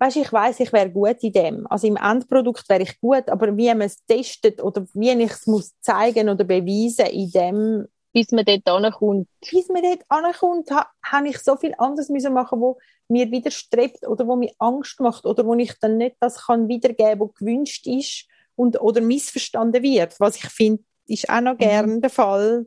weißt, 0.02 0.16
ich 0.16 0.32
weiß, 0.32 0.60
ich 0.60 0.72
wäre 0.72 0.90
gut 0.90 1.22
in 1.22 1.32
dem. 1.32 1.66
Also 1.68 1.86
im 1.86 1.96
Endprodukt 1.96 2.68
wäre 2.68 2.82
ich 2.82 3.00
gut, 3.00 3.28
aber 3.28 3.56
wie 3.56 3.68
man 3.68 3.82
es 3.82 4.04
testet 4.04 4.62
oder 4.62 4.86
wie 4.94 5.10
ich 5.10 5.30
es 5.30 5.46
muss 5.46 5.72
zeigen 5.80 6.28
oder 6.28 6.44
beweisen 6.44 7.06
in 7.06 7.30
dem, 7.30 7.88
bis 8.12 8.30
man 8.32 8.44
dort 8.44 8.68
ankommt. 8.68 9.28
Bis 9.50 9.68
man 9.68 9.82
dort 9.82 10.02
ankommt, 10.08 10.70
ha, 10.70 10.86
habe 11.04 11.28
ich 11.28 11.38
so 11.38 11.56
viel 11.56 11.74
anderes 11.78 12.08
müssen 12.08 12.32
machen, 12.32 12.60
wo 12.60 12.78
mir 13.08 13.30
widerstrebt 13.30 14.06
oder 14.06 14.26
wo 14.26 14.36
mir 14.36 14.52
Angst 14.58 15.00
macht 15.00 15.24
oder 15.24 15.46
wo 15.46 15.54
ich 15.54 15.72
dann 15.80 15.98
nicht 15.98 16.16
das 16.20 16.46
kann 16.46 16.68
wiedergeben, 16.68 17.20
was 17.20 17.34
gewünscht 17.34 17.86
ist 17.86 18.26
und, 18.56 18.80
oder 18.80 19.00
missverstanden 19.00 19.82
wird. 19.82 20.18
Was 20.18 20.36
ich 20.36 20.46
finde, 20.46 20.82
ist 21.06 21.28
auch 21.28 21.40
noch 21.40 21.54
mhm. 21.54 21.58
gern 21.58 22.00
der 22.00 22.10
Fall 22.10 22.66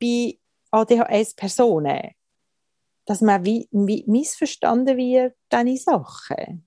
bei 0.00 0.38
ADHS-Personen. 0.70 2.12
Dass 3.04 3.20
man 3.20 3.44
wie, 3.44 3.68
wie 3.72 4.04
missverstanden 4.06 4.96
wird, 4.96 5.36
deine 5.48 5.76
Sachen. 5.76 6.66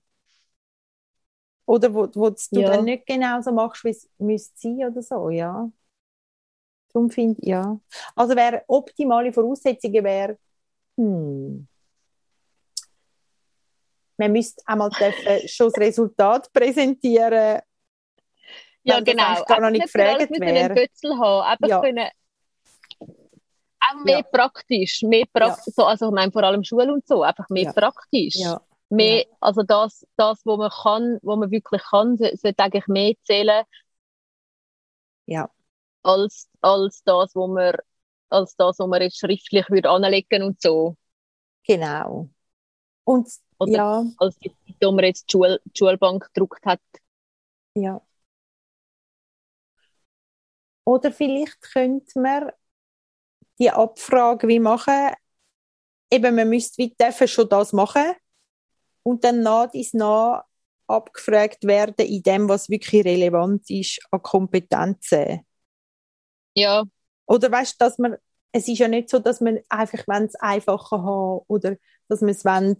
Oder 1.66 1.94
wo, 1.94 2.08
wo 2.14 2.30
du 2.30 2.60
ja. 2.60 2.70
dann 2.70 2.84
nicht 2.84 3.06
genau 3.06 3.40
so 3.40 3.52
machst, 3.52 3.84
wie 3.84 3.90
es 3.90 4.10
müsste 4.18 4.58
sein 4.58 4.84
oder 4.84 5.02
so, 5.02 5.30
ja. 5.30 5.70
Darum 6.92 7.10
finde 7.10 7.40
ich, 7.40 7.48
ja. 7.48 7.80
Also 8.14 8.36
wäre 8.36 8.64
optimale 8.68 9.32
Voraussetzungen 9.32 10.04
wäre, 10.04 10.38
hm, 10.96 11.66
man 14.16 14.32
müsste 14.32 14.62
einmal 14.66 14.90
dürfen 14.90 15.48
schon 15.48 15.70
das 15.70 15.78
Resultat 15.78 16.52
präsentieren. 16.52 17.60
Ja, 18.82 19.00
genau. 19.00 19.42
gar 19.44 19.60
noch 19.60 19.70
nicht 19.70 19.84
gefragt 19.84 20.30
wäre. 20.30 20.44
einen 20.44 20.74
Götzel 20.74 21.18
haben, 21.18 21.50
einfach 21.50 21.68
ja. 21.68 21.80
können, 21.80 22.08
auch 23.90 24.04
mehr 24.04 24.18
ja. 24.18 24.22
praktisch, 24.22 25.02
mehr 25.02 25.26
pra 25.32 25.48
ja. 25.48 25.56
so, 25.56 25.84
also 25.84 26.08
ich 26.08 26.14
meine 26.14 26.32
vor 26.32 26.42
allem 26.42 26.64
Schule 26.64 26.92
und 26.92 27.06
so, 27.06 27.22
einfach 27.22 27.48
mehr 27.48 27.72
praktisch. 27.72 28.36
Mehr, 28.90 29.24
also 29.40 29.62
das, 29.62 30.06
das, 30.16 30.44
wo 30.44 30.56
man 30.56 30.70
kann, 30.70 31.18
wo 31.22 31.36
man 31.36 31.50
wirklich 31.50 31.82
kann, 31.82 32.16
sollte 32.16 32.54
eigentlich 32.58 32.86
mehr 32.86 33.14
zählen. 33.24 33.64
Ja. 35.26 35.50
Als, 36.02 36.48
als 36.60 37.02
das, 37.04 37.34
wo 37.34 37.46
man, 37.46 37.74
als 38.28 38.54
das, 38.56 38.78
wo 38.78 38.86
man 38.86 39.02
jetzt 39.02 39.18
schriftlich 39.18 39.68
würde 39.70 39.90
anlegen 39.90 40.42
und 40.42 40.60
so. 40.60 40.96
Genau. 41.66 42.28
Und 43.04 43.28
oder 43.58 43.72
ja. 43.72 44.04
als 44.18 44.36
die 44.38 44.50
Zeit, 44.50 44.76
wo 44.82 44.92
man 44.92 45.04
jetzt 45.04 45.28
die, 45.28 45.32
Schul 45.32 45.60
die 45.64 45.78
Schulbank 45.78 46.32
gedruckt 46.32 46.64
hat. 46.66 46.80
Ja. 47.74 48.00
Oder 50.84 51.12
vielleicht 51.12 51.60
könnte 51.62 52.20
man 52.20 52.52
die 53.58 53.70
Abfrage 53.70 54.48
wie 54.48 54.60
machen, 54.60 55.10
eben 56.10 56.34
man 56.34 56.48
müsste 56.48 56.78
wie 56.78 56.94
dürfen 56.94 57.28
schon 57.28 57.48
das 57.48 57.72
machen 57.72 58.14
und 59.02 59.24
dann 59.24 59.42
nach 59.42 59.70
dies 59.70 59.94
nach 59.94 60.44
abgefragt 60.86 61.64
werden 61.64 62.06
in 62.06 62.22
dem, 62.22 62.48
was 62.48 62.68
wirklich 62.68 63.04
relevant 63.04 63.68
ist 63.70 64.00
an 64.10 64.22
Kompetenzen. 64.22 65.46
Ja. 66.54 66.84
Oder 67.26 67.50
weißt 67.50 67.80
du, 67.80 67.84
dass 67.84 67.98
man 67.98 68.16
es 68.56 68.68
ist 68.68 68.78
ja 68.78 68.86
nicht 68.86 69.10
so, 69.10 69.18
dass 69.18 69.40
man 69.40 69.58
einfach 69.68 70.04
es 70.06 70.36
einfacher 70.36 71.02
haben 71.02 71.44
oder 71.48 71.76
dass 72.08 72.20
man 72.20 72.30
es 72.30 72.44
wollen, 72.44 72.78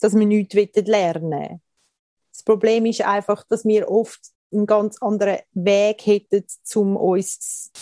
dass 0.00 0.14
wir 0.14 0.24
nichts 0.24 0.54
lernen 0.54 1.60
Das 2.30 2.44
Problem 2.44 2.86
ist 2.86 3.00
einfach, 3.00 3.42
dass 3.48 3.64
wir 3.64 3.90
oft 3.90 4.20
einen 4.52 4.66
ganz 4.66 5.02
anderen 5.02 5.40
Weg 5.52 6.06
hätten, 6.06 6.46
um 6.76 6.96
uns 6.96 7.72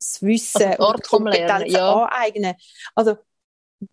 das 0.00 0.22
Wissen 0.22 0.62
also 0.62 0.88
und 0.88 1.02
Kompetenzen 1.02 1.70
ja. 1.70 2.04
aneignen. 2.04 2.54
Also, 2.94 3.16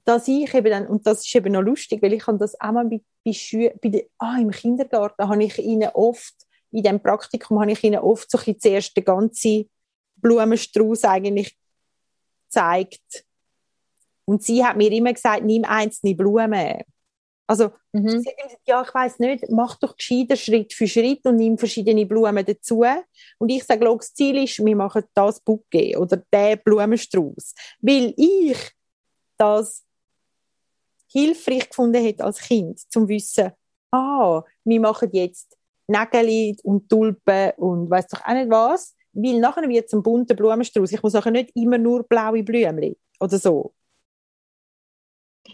dass 0.04 0.28
ich 0.28 0.54
eben 0.54 0.70
dann, 0.70 0.88
und 0.88 1.06
das 1.06 1.26
ist 1.26 1.36
eben 1.36 1.54
noch 1.54 1.62
lustig, 1.62 2.02
weil 2.02 2.14
ich 2.14 2.26
habe 2.28 2.38
das 2.38 2.60
auch 2.60 2.72
mal 2.72 2.86
bei, 2.86 3.02
bei 3.24 3.34
Schülern, 3.34 3.78
bei 3.82 3.90
der, 3.90 4.04
ah, 4.18 4.38
im 4.40 4.52
Kindergarten 4.52 5.28
habe 5.28 5.44
ich 5.44 5.58
ihnen 5.60 5.90
oft, 5.94 6.36
in 6.72 6.84
dem 6.84 7.02
Praktikum 7.02 7.60
habe 7.62 7.72
ich 7.72 7.84
ihnen 7.84 8.00
oft 8.00 8.30
so 8.30 8.38
ein 8.46 8.60
zuerst 8.60 8.96
den 8.98 9.06
ganzen 9.06 9.70
Blumenstrauß 10.18 11.06
eigentlich 11.06 11.58
gezeigt. 12.48 13.26
Und 14.26 14.44
sie 14.44 14.66
hat 14.66 14.76
mir 14.76 14.92
immer 14.92 15.14
gesagt, 15.14 15.44
nimm 15.44 15.64
einzelne 15.64 16.16
Blumen. 16.16 16.84
Also, 17.48 17.72
mhm. 17.94 18.26
ja, 18.66 18.82
ich 18.82 18.94
weiß 18.94 19.20
nicht, 19.20 19.46
mach 19.50 19.76
doch 19.76 19.96
gescheiter 19.96 20.36
Schritt 20.36 20.74
für 20.74 20.86
Schritt 20.86 21.26
und 21.26 21.38
nimm 21.38 21.58
verschiedene 21.58 22.06
Blumen 22.06 22.46
dazu. 22.46 22.84
Und 23.40 23.50
ich 23.50 23.64
sage, 23.64 23.86
das 23.86 24.14
Ziel 24.14 24.44
ist, 24.44 24.64
wir 24.64 24.76
machen 24.76 25.04
das 25.14 25.40
Bouquet 25.40 25.96
oder 25.96 26.18
den 26.18 26.60
Blumenstrauß. 26.64 27.56
Weil 27.82 28.14
ich 28.18 28.58
das 29.38 29.86
hilfreich 31.10 31.70
gefunden 31.70 32.04
hätte 32.04 32.26
als 32.26 32.40
Kind, 32.40 32.80
zum 32.92 33.08
Wissen, 33.08 33.52
ah, 33.92 34.44
wir 34.66 34.80
machen 34.82 35.10
jetzt 35.14 35.58
Nägel 35.88 36.58
und 36.64 36.90
Tulpen 36.90 37.52
und 37.58 37.90
weiß 37.90 38.08
doch 38.08 38.26
auch 38.26 38.34
nicht 38.34 38.50
was, 38.50 38.94
weil 39.14 39.40
nachher 39.40 39.70
wird 39.70 39.86
es 39.86 39.94
ein 39.94 40.04
bunter 40.04 40.36
Blumenstrauß. 40.36 40.92
Ich 40.92 41.02
muss 41.02 41.14
nachher 41.14 41.32
nicht 41.32 41.56
immer 41.56 41.78
nur 41.78 42.04
blaue 42.04 42.44
Blümchen 42.44 42.96
oder 43.20 43.40
so. 43.40 43.74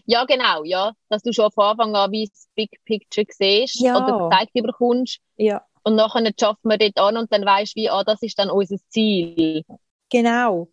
Ja, 0.06 0.26
genau, 0.26 0.64
ja. 0.64 0.94
Dass 1.10 1.22
du 1.22 1.34
schon 1.34 1.52
von 1.52 1.66
Anfang 1.66 1.96
an 1.96 2.12
wie 2.12 2.28
das 2.28 2.48
Big 2.56 2.72
Picture 2.86 3.26
siehst 3.30 3.80
ja. 3.82 3.98
oder 3.98 4.30
gezeigt 4.30 4.54
bekommst. 4.54 5.20
Ja. 5.38 5.66
Und 5.84 5.96
nachher 5.96 6.32
schaffen 6.40 6.70
wir 6.70 6.78
dort 6.78 6.98
an 6.98 7.18
und 7.18 7.32
dann 7.32 7.46
weißt 7.46 7.76
du, 7.76 7.82
wie, 7.82 7.90
ah, 7.90 8.04
das 8.04 8.22
ist 8.22 8.40
dann 8.40 8.50
unser 8.50 8.78
Ziel. 8.90 9.64
Genau. 10.10 10.70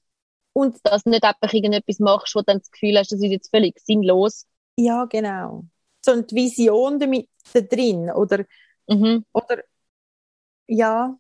Und 0.53 0.79
dass 0.85 1.05
du 1.05 1.11
nicht 1.11 1.25
einfach 1.25 1.53
irgendetwas 1.53 1.99
machst, 1.99 2.35
wo 2.35 2.41
du 2.41 2.47
dann 2.47 2.59
das 2.59 2.71
Gefühl 2.71 2.99
hast, 2.99 3.13
das 3.13 3.21
ist 3.21 3.31
jetzt 3.31 3.51
völlig 3.51 3.79
sinnlos. 3.81 4.47
Ja, 4.77 5.05
genau. 5.05 5.65
So 6.05 6.13
eine 6.13 6.27
Vision 6.31 6.99
damit 6.99 7.29
da 7.53 7.61
drin, 7.61 8.11
oder, 8.11 8.45
mhm. 8.87 9.25
oder, 9.33 9.63
ja. 10.67 11.19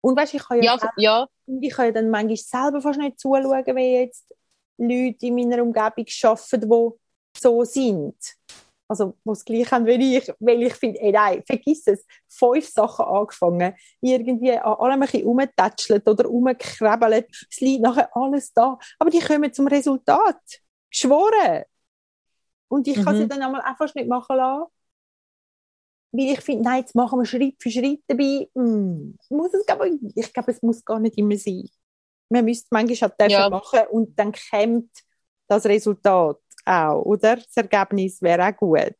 Und 0.00 0.16
weißt, 0.16 0.34
ich 0.34 0.42
kann 0.42 0.58
ja, 0.58 0.72
ja, 0.72 0.78
selber, 0.78 0.94
ja. 0.96 1.26
ich 1.46 1.72
kann 1.72 1.86
ja 1.86 1.92
dann 1.92 2.10
manchmal 2.10 2.36
selber 2.36 2.80
fast 2.80 2.98
nicht 2.98 3.18
zuschauen, 3.18 3.76
wie 3.76 4.00
jetzt 4.00 4.34
Leute 4.76 5.26
in 5.26 5.34
meiner 5.34 5.62
Umgebung 5.62 6.06
arbeiten, 6.22 6.60
die 6.60 7.38
so 7.38 7.64
sind. 7.64 8.16
Also, 8.86 9.16
die 9.24 9.30
es 9.30 9.44
gleich 9.44 9.72
haben 9.72 9.86
wie 9.86 10.18
ich, 10.18 10.30
weil 10.38 10.62
ich 10.62 10.74
finde, 10.74 11.00
ey, 11.00 11.12
nein, 11.12 11.42
vergiss 11.46 11.86
es, 11.86 12.04
fünf 12.28 12.68
Sachen 12.68 13.06
angefangen, 13.06 13.74
irgendwie 14.00 14.52
an 14.52 14.74
allem 14.74 14.94
ein 14.94 15.00
bisschen 15.00 15.26
rumtätschelt 15.26 16.06
oder 16.06 16.26
rumkrebelt, 16.26 17.26
es 17.50 17.60
liegt 17.60 17.82
nachher 17.82 18.14
alles 18.14 18.52
da, 18.52 18.78
aber 18.98 19.10
die 19.10 19.20
kommen 19.20 19.52
zum 19.52 19.66
Resultat. 19.68 20.40
Geschworen. 20.90 21.64
Und 22.68 22.86
ich 22.86 22.98
mhm. 22.98 23.04
kann 23.04 23.16
sie 23.16 23.26
dann 23.26 23.42
einmal 23.42 23.62
einfach 23.62 23.92
nicht 23.94 24.08
machen 24.08 24.36
lassen, 24.36 24.70
weil 26.12 26.32
ich 26.32 26.40
finde, 26.40 26.64
nein, 26.64 26.80
jetzt 26.80 26.94
machen 26.94 27.18
wir 27.18 27.26
Schritt 27.26 27.56
für 27.60 27.70
Schritt 27.70 28.02
dabei. 28.06 28.48
Hm, 28.54 29.16
muss 29.30 29.54
es, 29.54 29.64
ich 30.14 30.32
glaube, 30.32 30.50
es 30.50 30.62
muss 30.62 30.84
gar 30.84 31.00
nicht 31.00 31.18
immer 31.18 31.36
sein 31.36 31.68
man 32.34 32.44
müsste 32.44 32.68
manchmal 32.70 33.12
halt 33.18 33.30
ja. 33.30 33.48
machen 33.48 33.80
und 33.90 34.18
dann 34.18 34.32
kommt 34.32 34.90
das 35.46 35.64
Resultat 35.66 36.38
auch, 36.64 37.02
oder? 37.02 37.36
Das 37.36 37.56
Ergebnis 37.56 38.20
wäre 38.20 38.48
auch 38.48 38.56
gut. 38.56 38.96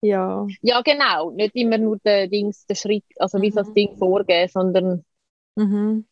Ja. 0.00 0.46
Ja, 0.62 0.82
genau. 0.82 1.30
Nicht 1.30 1.54
immer 1.54 1.78
nur 1.78 1.98
der, 1.98 2.28
Dings, 2.28 2.66
der 2.66 2.74
Schritt, 2.74 3.04
also 3.18 3.40
wie 3.40 3.50
mhm. 3.50 3.54
das 3.54 3.72
Ding 3.72 3.96
vorgehen, 3.96 4.48
sondern. 4.48 5.04
Mhm. 5.54 6.06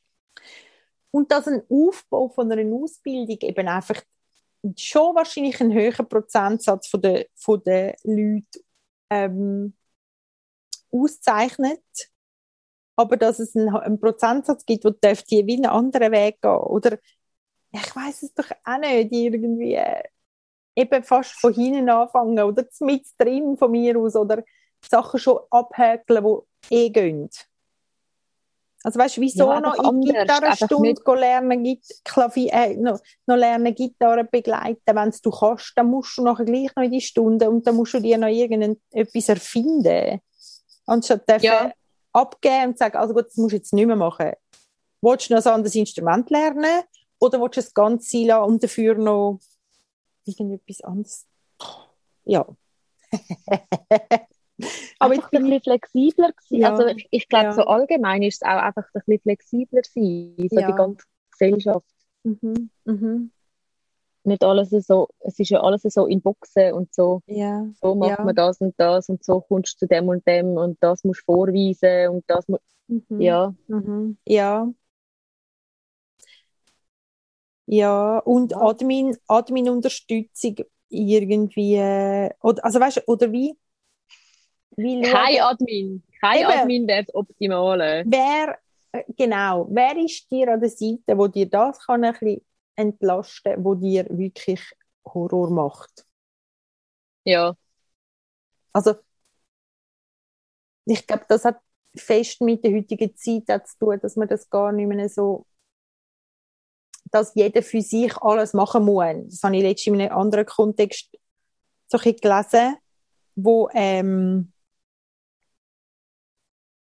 Und 1.10 1.30
dass 1.30 1.46
ein 1.46 1.62
Aufbau 1.68 2.28
von 2.28 2.50
einer 2.50 2.74
Ausbildung 2.74 3.38
eben 3.40 3.68
einfach 3.68 4.02
schon 4.76 5.14
wahrscheinlich 5.14 5.60
einen 5.60 5.72
höheren 5.72 6.08
Prozentsatz 6.08 6.88
von 6.88 7.02
der, 7.02 7.26
von 7.34 7.62
der 7.62 7.94
Leute 8.02 8.60
ähm, 9.10 9.74
auszeichnet 10.90 11.82
aber 12.96 13.16
dass 13.16 13.38
es 13.38 13.56
einen, 13.56 13.74
einen 13.74 14.00
Prozentsatz 14.00 14.64
gibt, 14.64 14.84
wo 14.84 14.90
die 14.90 15.46
wie 15.46 15.56
einen 15.56 15.66
anderen 15.66 16.12
Weg 16.12 16.40
gehen. 16.40 16.56
Oder 16.56 16.98
ich 17.72 17.96
weiß 17.96 18.22
es 18.22 18.34
doch 18.34 18.50
auch 18.64 18.78
nicht, 18.78 19.12
irgendwie 19.12 19.80
eben 20.76 21.02
fast 21.02 21.32
von 21.32 21.52
hinten 21.52 21.88
anfangen 21.88 22.38
oder 22.40 22.64
mit 22.80 23.06
drin 23.18 23.56
von 23.56 23.70
mir 23.70 23.98
aus 23.98 24.16
oder 24.16 24.42
Sachen 24.88 25.20
schon 25.20 25.40
abhäkeln, 25.50 26.24
die 26.70 26.74
eh 26.74 26.90
gehen. 26.90 27.30
Also 28.82 28.98
weißt 28.98 29.16
du, 29.16 29.20
wieso 29.22 29.50
ja, 29.50 29.60
noch 29.60 29.82
in 29.82 30.02
Gitarrenstunde 30.02 30.94
lernen, 31.14 31.80
Klavier, 32.04 32.52
äh, 32.52 32.76
noch, 32.76 33.00
noch 33.26 33.36
lernen, 33.36 33.74
Gitarre 33.74 34.24
begleiten, 34.24 34.94
wenn 34.94 35.14
du 35.22 35.30
kannst, 35.30 35.72
dann 35.76 35.86
musst 35.86 36.18
du 36.18 36.22
nachher 36.22 36.44
gleich 36.44 36.70
noch 36.76 36.82
in 36.82 36.92
die 36.92 37.00
Stunde 37.00 37.48
und 37.48 37.66
dann 37.66 37.76
musst 37.76 37.94
du 37.94 38.00
dir 38.00 38.18
noch 38.18 38.28
irgendetwas 38.28 39.28
erfinden. 39.30 40.20
Anstatt 40.86 41.42
ja 41.42 41.72
abgeben 42.14 42.70
und 42.70 42.78
sagen, 42.78 42.96
also 42.96 43.12
gut, 43.12 43.26
das 43.26 43.36
musst 43.36 43.52
du 43.52 43.56
jetzt 43.56 43.72
nicht 43.72 43.86
mehr 43.86 43.96
machen. 43.96 44.32
Willst 45.02 45.28
du 45.28 45.34
noch 45.34 45.44
ein 45.44 45.52
anderes 45.52 45.74
Instrument 45.74 46.30
lernen 46.30 46.82
oder 47.18 47.40
willst 47.40 47.56
du 47.56 47.60
es 47.60 47.74
ganz 47.74 48.10
sein 48.10 48.26
lassen 48.26 48.44
und 48.44 48.62
dafür 48.62 48.94
noch 48.94 49.40
irgendetwas 50.24 50.80
anderes? 50.82 51.26
Ja. 52.24 52.46
Aber 55.00 55.14
einfach 55.14 55.32
ein 55.32 55.42
bisschen 55.42 55.62
flexibler 55.62 56.32
gewesen. 56.32 56.62
Ja. 56.62 56.74
Also 56.74 56.94
ich, 57.10 57.28
glaube, 57.28 57.46
ja. 57.46 57.52
so 57.52 57.62
allgemein 57.62 58.22
ist 58.22 58.36
es 58.36 58.42
auch 58.42 58.62
einfach 58.62 58.84
ein 58.84 58.90
bisschen 58.92 59.20
flexibler 59.20 59.82
sein, 59.82 60.48
so 60.50 60.60
ja. 60.60 60.70
die 60.70 60.76
ganze 60.76 61.04
Gesellschaft. 61.30 61.86
Mhm. 62.22 62.70
Mhm 62.84 63.32
nicht 64.26 64.44
alles 64.44 64.70
so, 64.70 65.08
es 65.20 65.38
ist 65.38 65.50
ja 65.50 65.60
alles 65.60 65.82
so 65.82 66.06
in 66.06 66.20
Boxen 66.20 66.72
und 66.72 66.94
so. 66.94 67.20
Ja. 67.26 67.66
So 67.80 67.94
macht 67.94 68.18
ja. 68.18 68.24
man 68.24 68.34
das 68.34 68.60
und 68.60 68.74
das 68.78 69.08
und 69.08 69.24
so 69.24 69.40
kommst 69.40 69.74
du 69.74 69.86
zu 69.86 69.88
dem 69.88 70.08
und 70.08 70.26
dem 70.26 70.56
und 70.56 70.78
das 70.80 71.04
musst 71.04 71.22
du 71.26 71.32
vorweisen 71.32 72.08
und 72.08 72.24
das 72.26 72.48
muss, 72.48 72.60
mhm. 72.88 73.20
ja. 73.20 73.54
Mhm. 73.68 74.16
Ja. 74.26 74.68
Ja, 77.66 78.18
und 78.18 78.54
Admin, 78.54 79.16
Admin-Unterstützung 79.26 80.56
irgendwie, 80.90 81.76
oder, 82.42 82.64
also 82.64 82.78
weißt 82.78 82.98
du, 82.98 83.00
oder 83.06 83.32
wie? 83.32 83.56
wie 84.76 85.02
kein 85.02 85.40
Admin, 85.40 86.02
kein 86.20 86.40
Eben, 86.40 86.50
Admin 86.50 86.88
wäre 86.88 87.04
das 87.04 87.14
Optimale. 87.14 88.04
Wer, 88.06 88.58
äh, 88.92 89.04
genau, 89.16 89.66
wer 89.70 89.96
ist 89.96 90.30
dir 90.30 90.52
an 90.52 90.60
der 90.60 90.68
Seite, 90.68 91.16
wo 91.16 91.26
dir 91.26 91.48
das 91.48 91.78
kann 91.86 92.04
ein 92.04 92.12
bisschen 92.12 92.42
entlasten, 92.76 93.64
wo 93.64 93.74
dir 93.74 94.06
wirklich 94.10 94.60
Horror 95.04 95.50
macht. 95.50 96.06
Ja. 97.24 97.56
Also, 98.72 98.94
ich 100.86 101.06
glaube, 101.06 101.24
das 101.28 101.44
hat 101.44 101.60
fest 101.96 102.40
mit 102.40 102.64
der 102.64 102.72
heutigen 102.72 103.16
Zeit 103.16 103.68
zu 103.68 103.78
tun, 103.78 103.98
dass 104.00 104.16
man 104.16 104.28
das 104.28 104.48
gar 104.50 104.72
nicht 104.72 104.88
mehr 104.88 105.08
so, 105.08 105.46
dass 107.10 107.34
jeder 107.34 107.62
für 107.62 107.80
sich 107.80 108.16
alles 108.18 108.52
machen 108.52 108.84
muss. 108.84 109.06
Das 109.28 109.42
habe 109.42 109.56
ich 109.56 109.62
letztens 109.62 109.94
in 109.94 110.00
einem 110.02 110.18
anderen 110.18 110.46
Kontext 110.46 111.16
so 111.86 111.98
ein 111.98 112.16
gelesen, 112.16 112.76
wo, 113.36 113.68
ähm, 113.72 114.52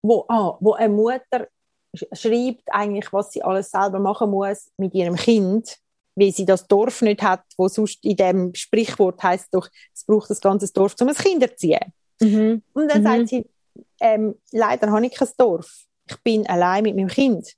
wo, 0.01 0.25
ah, 0.29 0.57
wo 0.59 0.73
eine 0.73 0.93
Mutter 0.93 1.47
schreibt 2.13 2.63
eigentlich, 2.71 3.11
was 3.11 3.31
sie 3.31 3.43
alles 3.43 3.71
selber 3.71 3.99
machen 3.99 4.31
muss 4.31 4.71
mit 4.77 4.93
ihrem 4.93 5.15
Kind, 5.15 5.77
weil 6.15 6.31
sie 6.31 6.45
das 6.45 6.67
Dorf 6.67 7.01
nicht 7.01 7.21
hat, 7.21 7.43
wo 7.57 7.67
sonst 7.67 8.03
in 8.03 8.15
dem 8.15 8.53
Sprichwort 8.53 9.21
heißt 9.21 9.53
doch, 9.53 9.67
es 9.93 10.05
braucht 10.05 10.29
das 10.29 10.41
ganze 10.41 10.71
Dorf, 10.71 10.95
um 11.01 11.07
ein 11.07 11.15
Kind 11.15 11.41
zu 11.41 11.49
erziehen. 11.49 11.93
Mhm. 12.19 12.61
Und 12.73 12.91
dann 12.91 13.01
mhm. 13.01 13.05
sagt 13.05 13.27
sie, 13.29 13.45
ähm, 13.99 14.35
leider 14.51 14.91
habe 14.91 15.05
ich 15.05 15.13
kein 15.13 15.27
Dorf. 15.37 15.85
Ich 16.07 16.17
bin 16.23 16.47
allein 16.47 16.83
mit 16.83 16.95
meinem 16.95 17.07
Kind. 17.07 17.53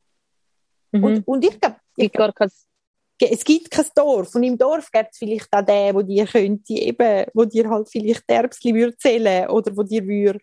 Mhm. 0.91 1.03
Und, 1.03 1.27
und 1.27 1.45
ich 1.45 1.59
glaube, 1.59 1.77
es 1.97 3.43
gibt 3.43 3.71
kein 3.71 3.85
Dorf. 3.95 4.35
Und 4.35 4.43
im 4.43 4.57
Dorf 4.57 4.91
gibt 4.91 5.09
es 5.11 5.17
vielleicht 5.17 5.51
auch 5.51 5.65
den, 5.65 5.95
wo 5.95 6.01
dir 6.01 6.25
könnte 6.25 6.73
eben, 6.73 7.25
wo 7.33 7.45
dir 7.45 7.69
halt 7.69 7.89
vielleicht 7.89 8.23
Erbsli 8.27 8.73
würde 8.73 8.97
zählen 8.97 9.49
oder 9.49 9.75
wo 9.75 9.83
dir 9.83 10.05
würde 10.05 10.39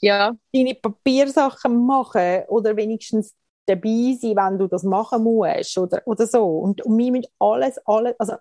ja. 0.00 0.34
deine 0.52 0.74
Papiersachen 0.74 1.86
machen 1.86 2.44
oder 2.48 2.76
wenigstens 2.76 3.34
dabei 3.66 4.16
sein, 4.20 4.36
wenn 4.36 4.58
du 4.58 4.66
das 4.66 4.82
machen 4.82 5.24
musst 5.24 5.76
oder, 5.76 6.02
oder 6.06 6.26
so. 6.26 6.44
Und, 6.44 6.82
und 6.82 6.96
wir 6.96 7.12
müssen 7.12 7.30
alles, 7.38 7.78
alles, 7.86 8.14
also 8.18 8.34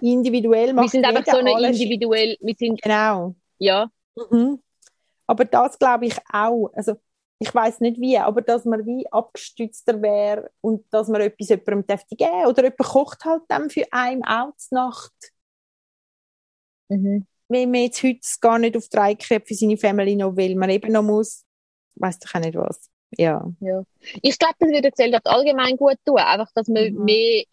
individuell 0.00 0.72
machen. 0.72 0.86
Wir 0.86 0.90
sind 0.90 1.04
einfach 1.04 1.24
so 1.24 1.38
eine 1.38 1.68
individuell, 1.68 2.36
wir 2.40 2.54
sind, 2.56 2.80
genau. 2.80 3.34
Ja. 3.58 3.90
Mhm. 4.30 4.60
Aber 5.26 5.44
das 5.44 5.78
glaube 5.78 6.06
ich 6.06 6.16
auch, 6.32 6.70
also 6.74 6.94
ich 7.38 7.52
weiß 7.52 7.80
nicht 7.80 8.00
wie, 8.00 8.16
aber 8.18 8.42
dass 8.42 8.64
man 8.64 8.86
wie 8.86 9.10
abgestützter 9.10 10.00
wäre 10.00 10.50
und 10.60 10.84
dass 10.92 11.08
man 11.08 11.20
etwas 11.20 11.48
jemandem 11.48 11.86
dürfte 11.86 12.16
geben 12.16 12.46
oder 12.46 12.62
jemand 12.62 12.78
kocht 12.78 13.24
halt 13.24 13.42
dann 13.48 13.70
für 13.70 13.84
einen 13.90 14.24
auch 14.24 14.52
Nacht. 14.70 15.12
Mhm 16.88 17.26
wenn 17.48 17.70
man 17.70 17.82
jetzt 17.82 18.02
heute 18.02 18.20
gar 18.40 18.58
nicht 18.58 18.76
auf 18.76 18.88
drei 18.88 19.14
kriegt 19.14 19.48
für 19.48 19.54
seine 19.54 19.76
Family 19.76 20.16
noch, 20.16 20.36
weil 20.36 20.54
man 20.54 20.70
eben 20.70 20.92
noch 20.92 21.02
muss, 21.02 21.44
weiß 21.96 22.18
ich 22.24 22.34
auch 22.34 22.40
nicht 22.40 22.56
was. 22.56 22.90
Ja. 23.16 23.46
ja. 23.60 23.84
Ich 24.22 24.38
glaube, 24.38 24.54
das 24.58 24.68
würde 24.68 24.82
der 24.82 24.90
Gesellschaft 24.90 25.26
allgemein 25.26 25.76
gut 25.76 25.96
tun. 26.04 26.18
Einfach, 26.18 26.50
dass 26.54 26.68
man 26.68 26.92
mhm. 26.92 27.04
mehr, 27.04 27.44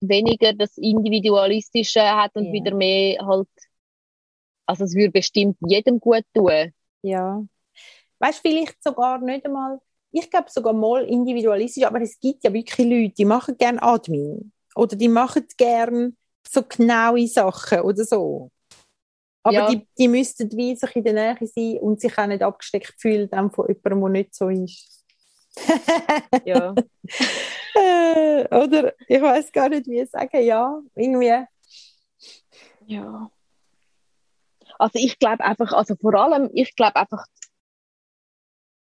weniger 0.00 0.52
das 0.52 0.76
Individualistische 0.76 2.02
hat 2.02 2.34
und 2.34 2.46
ja. 2.46 2.52
wieder 2.52 2.74
mehr 2.74 3.18
halt, 3.26 3.48
also 4.66 4.84
es 4.84 4.94
würde 4.94 5.10
bestimmt 5.10 5.56
jedem 5.66 6.00
gut 6.00 6.24
tun. 6.34 6.72
Ja. 7.02 7.42
Weißt 8.18 8.44
du, 8.44 8.48
vielleicht 8.48 8.82
sogar 8.82 9.18
nicht 9.20 9.46
einmal, 9.46 9.78
ich 10.10 10.30
glaube 10.30 10.50
sogar 10.50 10.72
mal 10.72 11.04
individualistisch, 11.04 11.84
aber 11.84 12.00
es 12.00 12.18
gibt 12.18 12.44
ja 12.44 12.52
wirklich 12.52 12.86
Leute, 12.86 13.14
die 13.14 13.24
machen 13.24 13.56
gerne 13.56 13.82
Admin. 13.82 14.52
Oder 14.74 14.96
die 14.96 15.08
machen 15.08 15.46
gerne 15.56 16.12
so 16.46 16.62
genaue 16.62 17.26
Sachen 17.26 17.80
oder 17.80 18.04
so. 18.04 18.50
Aber 19.46 19.54
ja. 19.54 19.68
die, 19.68 19.86
die 19.96 20.08
müssten 20.08 20.50
wie 20.56 20.74
sich 20.74 20.96
in 20.96 21.04
der 21.04 21.12
Nähe 21.12 21.46
sein 21.46 21.78
und 21.78 22.00
sich 22.00 22.18
auch 22.18 22.26
nicht 22.26 22.42
abgesteckt 22.42 23.00
fühlen 23.00 23.30
dann 23.30 23.52
von 23.52 23.68
jemandem, 23.68 24.00
der 24.00 24.10
nicht 24.10 24.34
so 24.34 24.48
ist. 24.48 25.04
ja. 26.44 26.74
äh, 27.76 28.44
oder 28.52 28.92
ich 29.06 29.22
weiß 29.22 29.52
gar 29.52 29.68
nicht, 29.68 29.86
wie 29.86 30.00
ich 30.00 30.10
sagen. 30.10 30.42
Ja, 30.42 30.80
irgendwie. 30.96 31.44
Ja. 32.86 33.30
Also 34.80 34.98
ich 34.98 35.16
glaube 35.20 35.44
einfach, 35.44 35.72
also 35.72 35.94
vor 35.94 36.14
allem, 36.16 36.50
ich 36.52 36.74
glaube 36.74 36.96
einfach 36.96 37.24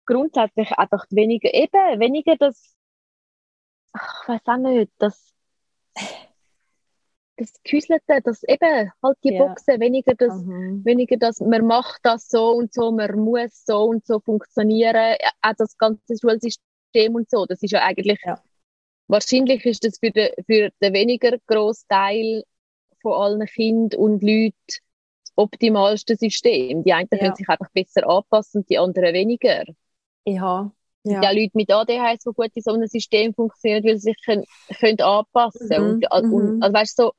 grundsätzlich 0.06 0.72
einfach 0.74 1.08
weniger, 1.10 1.52
eben, 1.52 2.00
weniger 2.00 2.36
das, 2.36 2.76
ach, 3.92 4.22
ich 4.22 4.30
weiß 4.30 4.42
auch 4.46 4.58
nicht, 4.58 4.92
das 5.00 5.34
das 7.38 7.54
Gehäuselte, 7.64 8.22
das 8.24 8.44
eben 8.44 8.92
halt 9.02 9.18
die 9.24 9.34
ja. 9.34 9.46
Boxen, 9.46 9.80
weniger 9.80 10.14
das, 10.16 10.34
mhm. 10.36 10.84
weniger 10.86 11.18
das, 11.18 11.40
man 11.40 11.66
macht 11.66 12.00
das 12.04 12.30
so 12.30 12.52
und 12.52 12.74
so, 12.74 12.92
man 12.92 13.20
muss 13.20 13.66
so 13.66 13.84
und 13.86 14.06
so 14.06 14.20
funktionieren, 14.20 15.18
auch 15.42 15.54
das 15.58 15.78
ganze 15.78 16.16
Schulsystem 16.20 17.16
und 17.16 17.30
so, 17.30 17.46
das 17.46 17.64
ist 17.64 17.72
ja 17.72 17.82
eigentlich, 17.82 18.20
ja. 18.24 18.42
wahrscheinlich 19.08 19.66
ist 19.66 19.84
das 19.84 19.98
für 20.00 20.12
den, 20.12 20.30
für 20.46 20.70
den 20.82 20.94
weniger 20.94 21.38
grossen 21.48 21.88
Teil 21.90 22.44
von 23.02 23.14
allen 23.14 23.46
Kindern 23.48 24.00
und 24.00 24.24
Leuten 24.24 24.54
das 24.68 25.34
optimalste 25.36 26.16
System. 26.16 26.84
Die 26.84 26.94
einen 26.94 27.10
ja. 27.12 27.18
können 27.18 27.36
sich 27.36 27.50
einfach 27.50 27.70
besser 27.72 28.08
anpassen 28.08 28.62
und 28.62 28.70
die 28.70 28.78
anderen 28.78 29.14
weniger. 29.14 29.66
Ja. 30.26 30.72
Ja. 31.06 31.22
ja, 31.22 31.32
Leute 31.32 31.52
mit 31.56 31.70
ADHS, 31.70 32.24
die 32.24 32.32
gut 32.34 32.52
in 32.54 32.62
so 32.62 32.72
einem 32.72 32.88
System 32.88 33.34
funktionieren, 33.34 33.84
weil 33.84 33.98
sie 33.98 34.12
sich 34.12 34.24
können, 34.24 34.46
können 34.80 35.02
anpassen 35.02 35.68
können. 35.68 35.98
Mhm. 35.98 36.04
Und, 36.10 36.32
und, 36.32 36.56
mhm. 36.56 36.64
also 36.64 36.74
weißt 36.74 36.96
so, 36.96 37.12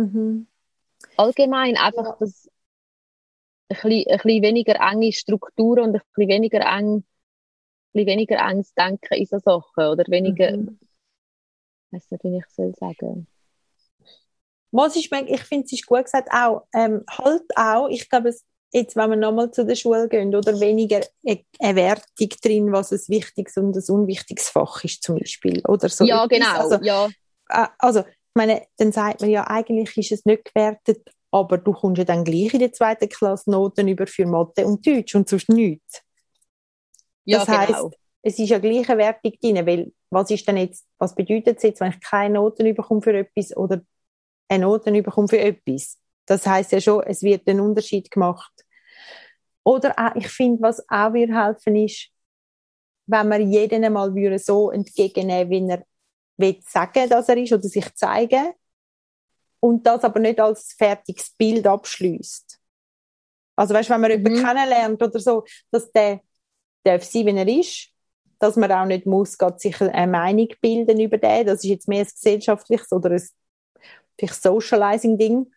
Mhm. 0.00 0.46
Allgemein 1.16 1.76
einfach 1.76 2.04
ja. 2.04 2.16
das 2.20 2.48
ein 3.68 3.76
bisschen, 3.76 4.06
ein 4.08 4.18
bisschen 4.18 4.42
weniger 4.42 4.74
enge 4.80 5.12
Strukturen 5.12 5.80
und 5.80 5.96
ein 5.96 6.02
bisschen 6.14 6.30
weniger 6.30 6.60
eng, 6.60 6.96
ein 6.96 7.04
bisschen 7.92 8.06
weniger 8.06 8.38
enges 8.38 8.74
Denken 8.74 9.14
in 9.14 9.26
so 9.26 9.38
Sachen 9.38 9.84
oder 9.84 10.04
weniger, 10.08 10.56
mhm. 10.56 10.78
ich 11.86 11.92
weiß 11.92 12.10
nicht, 12.10 12.24
wie 12.24 12.38
ich 12.38 12.46
soll 12.48 12.74
sagen. 12.74 13.26
Was 14.72 14.96
ich, 14.96 15.10
ich 15.10 15.42
finde, 15.42 15.66
es 15.66 15.72
ist 15.72 15.86
gut 15.86 16.04
gesagt, 16.04 16.28
auch, 16.32 16.66
ähm, 16.72 17.02
halt 17.08 17.42
auch, 17.56 17.88
ich 17.88 18.08
glaube, 18.08 18.32
jetzt, 18.72 18.96
wenn 18.96 19.10
wir 19.10 19.16
nochmal 19.16 19.50
zu 19.50 19.66
der 19.66 19.74
Schule 19.74 20.08
gehen, 20.08 20.34
oder 20.34 20.60
weniger 20.60 21.00
eine 21.24 21.76
Wertung 21.76 22.28
drin, 22.42 22.72
was 22.72 22.92
ein 22.92 23.00
wichtiges 23.08 23.56
und 23.56 23.76
ein 23.76 23.94
unwichtiges 23.94 24.48
Fach 24.48 24.84
ist, 24.84 25.02
zum 25.02 25.18
Beispiel, 25.18 25.60
oder 25.66 25.88
so. 25.88 26.04
Ja, 26.04 26.26
genau, 26.26 26.52
also, 26.52 26.78
ja. 26.82 27.08
Äh, 27.48 27.66
also, 27.78 28.04
ich 28.30 28.36
meine, 28.36 28.62
dann 28.76 28.92
sagt 28.92 29.20
man 29.20 29.30
ja, 29.30 29.46
eigentlich 29.48 29.96
ist 29.98 30.12
es 30.12 30.24
nicht 30.24 30.44
gewertet, 30.44 31.10
aber 31.32 31.58
du 31.58 31.72
kommst 31.72 31.98
ja 31.98 32.04
dann 32.04 32.24
gleich 32.24 32.54
in 32.54 32.60
der 32.60 32.72
zweiten 32.72 33.08
Klasse 33.08 33.50
Noten 33.50 33.88
über 33.88 34.06
für 34.06 34.26
Mathe 34.26 34.64
und 34.66 34.86
Deutsch 34.86 35.14
und 35.16 35.28
sonst 35.28 35.48
nichts. 35.48 36.02
Ja, 37.24 37.40
das 37.40 37.48
heisst, 37.48 37.72
genau. 37.74 37.90
es 38.22 38.38
ist 38.38 38.48
ja 38.48 38.58
gleich 38.58 38.88
eine 38.88 38.98
Wertung 38.98 39.32
drin, 39.40 39.66
weil 39.66 39.92
was 40.10 40.30
ist 40.30 40.46
denn 40.46 40.56
jetzt, 40.58 40.86
was 40.98 41.14
bedeutet 41.14 41.58
es 41.58 41.62
jetzt, 41.64 41.80
wenn 41.80 41.90
ich 41.90 42.00
keine 42.00 42.34
Noten 42.34 42.72
bekomme 42.74 43.02
für 43.02 43.16
etwas 43.16 43.56
oder 43.56 43.82
eine 44.48 44.64
Noten 44.64 45.02
bekomme 45.02 45.28
für 45.28 45.38
etwas? 45.40 45.98
Das 46.26 46.46
heißt 46.46 46.72
ja 46.72 46.80
schon, 46.80 47.02
es 47.04 47.22
wird 47.22 47.48
ein 47.48 47.60
Unterschied 47.60 48.10
gemacht. 48.10 48.52
Oder 49.64 49.94
auch, 49.98 50.14
ich 50.14 50.28
finde, 50.28 50.62
was 50.62 50.80
auch 50.88 51.12
wir 51.12 51.28
helfen 51.28 51.76
ist, 51.76 52.10
wenn 53.06 53.28
wir 53.28 53.40
jeden 53.40 53.84
einmal 53.84 54.38
so 54.38 54.70
entgegennehmen, 54.70 55.50
wie 55.50 55.68
er 55.68 55.84
will 56.40 56.60
sagen, 56.66 57.08
dass 57.08 57.28
er 57.28 57.36
ist 57.36 57.52
oder 57.52 57.62
sich 57.62 57.94
zeigen 57.94 58.52
und 59.60 59.86
das 59.86 60.04
aber 60.04 60.20
nicht 60.20 60.40
als 60.40 60.72
fertiges 60.72 61.30
Bild 61.36 61.66
abschließt. 61.66 62.58
Also 63.56 63.74
weißt, 63.74 63.90
wenn 63.90 64.00
man 64.00 64.10
mhm. 64.10 64.16
jemanden 64.18 64.44
kennenlernt 64.44 65.02
oder 65.02 65.20
so, 65.20 65.44
dass 65.70 65.90
der 65.92 66.20
darf 66.84 67.04
sein, 67.04 67.26
wie 67.26 67.36
er 67.36 67.48
ist, 67.48 67.90
dass 68.38 68.56
man 68.56 68.72
auch 68.72 68.86
nicht 68.86 69.04
muss 69.04 69.36
sich 69.58 69.80
eine 69.80 70.10
Meinung 70.10 70.48
bilden 70.62 70.98
über 70.98 71.18
den. 71.18 71.46
Das 71.46 71.62
ist 71.62 71.70
jetzt 71.70 71.88
mehr 71.88 72.00
ein 72.00 72.06
gesellschaftliches 72.06 72.90
oder 72.90 73.10
ein 73.10 73.28
vielleicht 74.18 74.42
Socializing-Ding. 74.42 75.52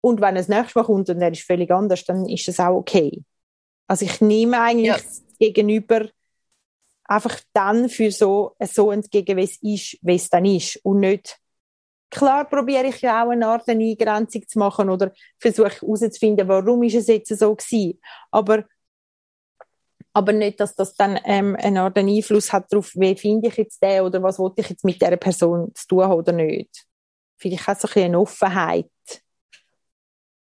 Und 0.00 0.20
wenn 0.20 0.36
es 0.36 0.48
nächstes 0.48 0.74
Mal 0.76 0.84
kommt 0.84 1.10
und 1.10 1.20
er 1.20 1.32
ist 1.32 1.42
völlig 1.42 1.70
anders, 1.70 2.04
dann 2.04 2.28
ist 2.28 2.46
das 2.46 2.60
auch 2.60 2.76
okay. 2.76 3.24
Also 3.88 4.04
ich 4.04 4.20
nehme 4.20 4.60
eigentlich 4.60 4.86
ja. 4.86 4.98
gegenüber 5.38 6.08
einfach 7.14 7.40
dann 7.52 7.88
für 7.88 8.10
so, 8.10 8.56
so 8.60 8.90
entgegen, 8.90 9.36
wie 9.36 9.44
es 9.44 9.58
ist, 9.62 9.98
wie 10.02 10.14
es 10.14 10.28
dann 10.28 10.44
ist. 10.44 10.76
Und 10.84 11.00
nicht, 11.00 11.38
klar 12.10 12.44
probiere 12.48 12.86
ich 12.86 13.00
ja 13.00 13.24
auch 13.24 13.30
eine 13.30 13.46
Art 13.46 13.68
eine 13.68 13.84
Eingrenzung 13.84 14.46
zu 14.46 14.58
machen 14.58 14.90
oder 14.90 15.12
versuche 15.38 15.70
herauszufinden, 15.70 16.46
warum 16.48 16.82
ist 16.82 16.94
es 16.94 17.08
jetzt 17.08 17.36
so 17.36 17.54
gewesen. 17.54 18.00
Aber, 18.30 18.64
aber 20.12 20.32
nicht, 20.32 20.60
dass 20.60 20.74
das 20.74 20.94
dann 20.94 21.18
ähm, 21.24 21.56
eine 21.58 21.82
Art 21.82 21.98
Einfluss 21.98 22.52
hat 22.52 22.70
darauf, 22.70 22.92
wie 22.94 23.16
finde 23.16 23.48
ich 23.48 23.56
jetzt 23.56 23.82
den 23.82 24.02
oder 24.02 24.22
was 24.22 24.38
wollte 24.38 24.60
ich 24.60 24.70
jetzt 24.70 24.84
mit 24.84 25.00
dieser 25.00 25.16
Person 25.16 25.72
zu 25.74 25.86
tun 25.86 26.04
haben 26.04 26.12
oder 26.12 26.32
nicht. 26.32 26.86
Vielleicht 27.38 27.66
hat 27.66 27.82
es 27.82 27.96
ein 27.96 28.04
eine 28.04 28.20
Offenheit. 28.20 28.90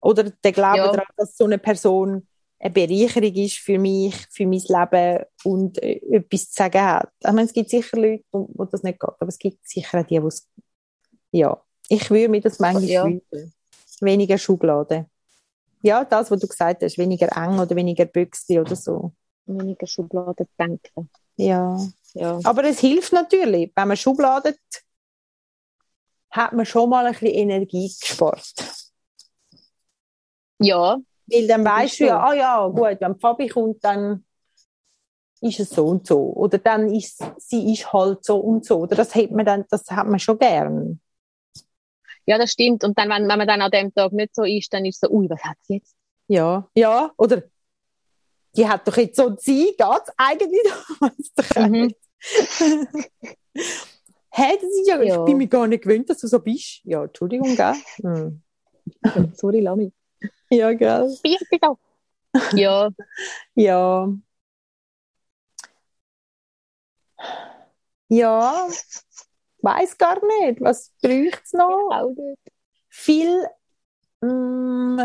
Oder 0.02 0.24
der 0.24 0.52
Glaube 0.52 0.78
ja. 0.78 0.92
daran, 0.92 1.06
dass 1.16 1.38
so 1.38 1.46
eine 1.46 1.58
Person 1.58 2.28
eine 2.62 2.74
Bereicherung 2.74 3.34
ist 3.34 3.58
für 3.58 3.80
mich, 3.80 4.16
für 4.30 4.46
mein 4.46 4.60
Leben 4.60 5.26
und 5.44 5.82
äh, 5.82 6.00
etwas 6.12 6.52
zu 6.52 6.54
sagen 6.54 6.82
hat. 6.82 7.10
Ich 7.20 7.26
meine, 7.26 7.44
es 7.44 7.54
gibt 7.54 7.72
sicher 7.72 7.98
Leute, 7.98 8.24
wo, 8.32 8.48
wo 8.54 8.66
das 8.66 8.84
nicht 8.84 9.00
geht, 9.00 9.10
aber 9.10 9.28
es 9.28 9.40
gibt 9.40 9.68
sicher 9.68 10.00
auch 10.00 10.06
die, 10.06 10.20
die 10.20 10.28
es, 10.28 10.48
ja, 11.32 11.60
ich 11.90 12.10
würde 12.12 12.30
mir 12.30 12.42
das 12.42 12.60
manchmal 12.60 12.84
ja. 12.84 13.04
wünschen. 13.04 13.54
Weniger 14.00 14.38
Schubladen. 14.38 15.08
Ja, 15.82 16.06
das, 16.06 16.30
was 16.30 16.40
du 16.40 16.48
gesagt 16.48 16.84
hast, 16.84 16.98
weniger 16.98 17.36
eng 17.36 17.58
oder 17.60 17.76
weniger 17.76 18.06
Büchse 18.06 18.62
oder 18.62 18.76
so. 18.76 19.12
Weniger 19.46 19.88
Schubladen 19.88 20.48
denken. 20.60 21.10
Ja. 21.38 21.80
ja. 22.14 22.40
Aber 22.44 22.64
es 22.66 22.80
hilft 22.80 23.12
natürlich. 23.12 23.72
Wenn 23.76 23.88
man 23.88 23.98
Schubladet, 23.98 24.60
hat 26.30 26.54
man 26.54 26.66
schon 26.66 26.90
mal 26.90 27.06
ein 27.06 27.14
bisschen 27.14 27.28
Energie 27.28 27.92
gespart. 28.00 28.54
Ja, 30.60 31.00
weil 31.28 31.48
dann 31.48 31.66
weißt 31.66 32.00
du 32.00 32.06
ja, 32.06 32.20
ah 32.20 32.34
ja, 32.34 32.68
gut, 32.68 32.98
wenn 33.00 33.20
Fabi 33.20 33.48
kommt, 33.48 33.84
dann 33.84 34.26
ist 35.42 35.60
es 35.60 35.70
so 35.70 35.88
und 35.88 36.06
so. 36.06 36.20
Oder 36.34 36.60
dann 36.60 36.94
ist 36.94 37.24
sie 37.38 37.74
ist 37.74 37.92
halt 37.92 38.24
so 38.24 38.38
und 38.38 38.66
so. 38.66 38.80
Oder 38.80 38.96
das 38.96 39.16
hat 39.16 39.32
man 39.32 39.46
dann, 39.46 39.66
das 39.70 39.86
hat 39.90 40.08
man 40.08 40.20
schon 40.20 40.38
gern. 40.38 41.02
Ja, 42.26 42.38
das 42.38 42.52
stimmt. 42.52 42.84
Und 42.84 42.98
dann, 42.98 43.10
wenn, 43.10 43.28
wenn 43.28 43.38
man 43.38 43.48
dann 43.48 43.62
an 43.62 43.72
dem 43.72 43.94
Tag 43.94 44.12
nicht 44.14 44.36
so 44.36 44.44
ist, 44.44 44.72
dann 44.74 44.86
ist 44.86 44.96
es 44.96 45.10
so, 45.10 45.16
ui, 45.16 45.30
was 45.30 45.44
hat 45.44 45.58
sie 45.62 45.76
jetzt? 45.76 45.96
Ja, 46.28 46.68
ja. 46.76 47.12
Oder 47.18 47.44
die 48.56 48.68
hat 48.68 48.88
doch 48.88 48.98
jetzt 48.98 49.18
so 49.18 49.36
sie, 49.38 49.76
geht's 49.78 50.12
eigentlich? 50.18 50.62
mhm. 51.58 51.94
hey, 54.30 54.58
das 54.62 54.70
ist 54.70 54.88
ja, 54.88 55.02
ja, 55.02 55.20
ich 55.20 55.26
bin 55.26 55.38
mir 55.38 55.48
gar 55.48 55.68
nicht 55.68 55.84
gewöhnt, 55.84 56.10
dass 56.10 56.20
du 56.20 56.28
so 56.28 56.40
bist. 56.40 56.82
Ja, 56.84 57.04
Entschuldigung, 57.04 57.56
gell? 57.56 57.76
Hm. 58.02 58.42
Sorry, 59.34 59.62
Lami. 59.62 59.92
Ja, 60.52 60.74
gell. 60.74 61.18
Bier, 61.24 61.40
Ja. 62.54 62.90
ja. 63.56 64.08
Ja, 68.10 68.68
weiß 69.62 69.98
gar 69.98 70.20
nicht. 70.26 70.60
Was 70.60 70.92
braucht 71.02 71.42
es 71.46 71.54
noch? 71.54 72.14
Viel. 72.90 73.48
Mm, 74.20 75.00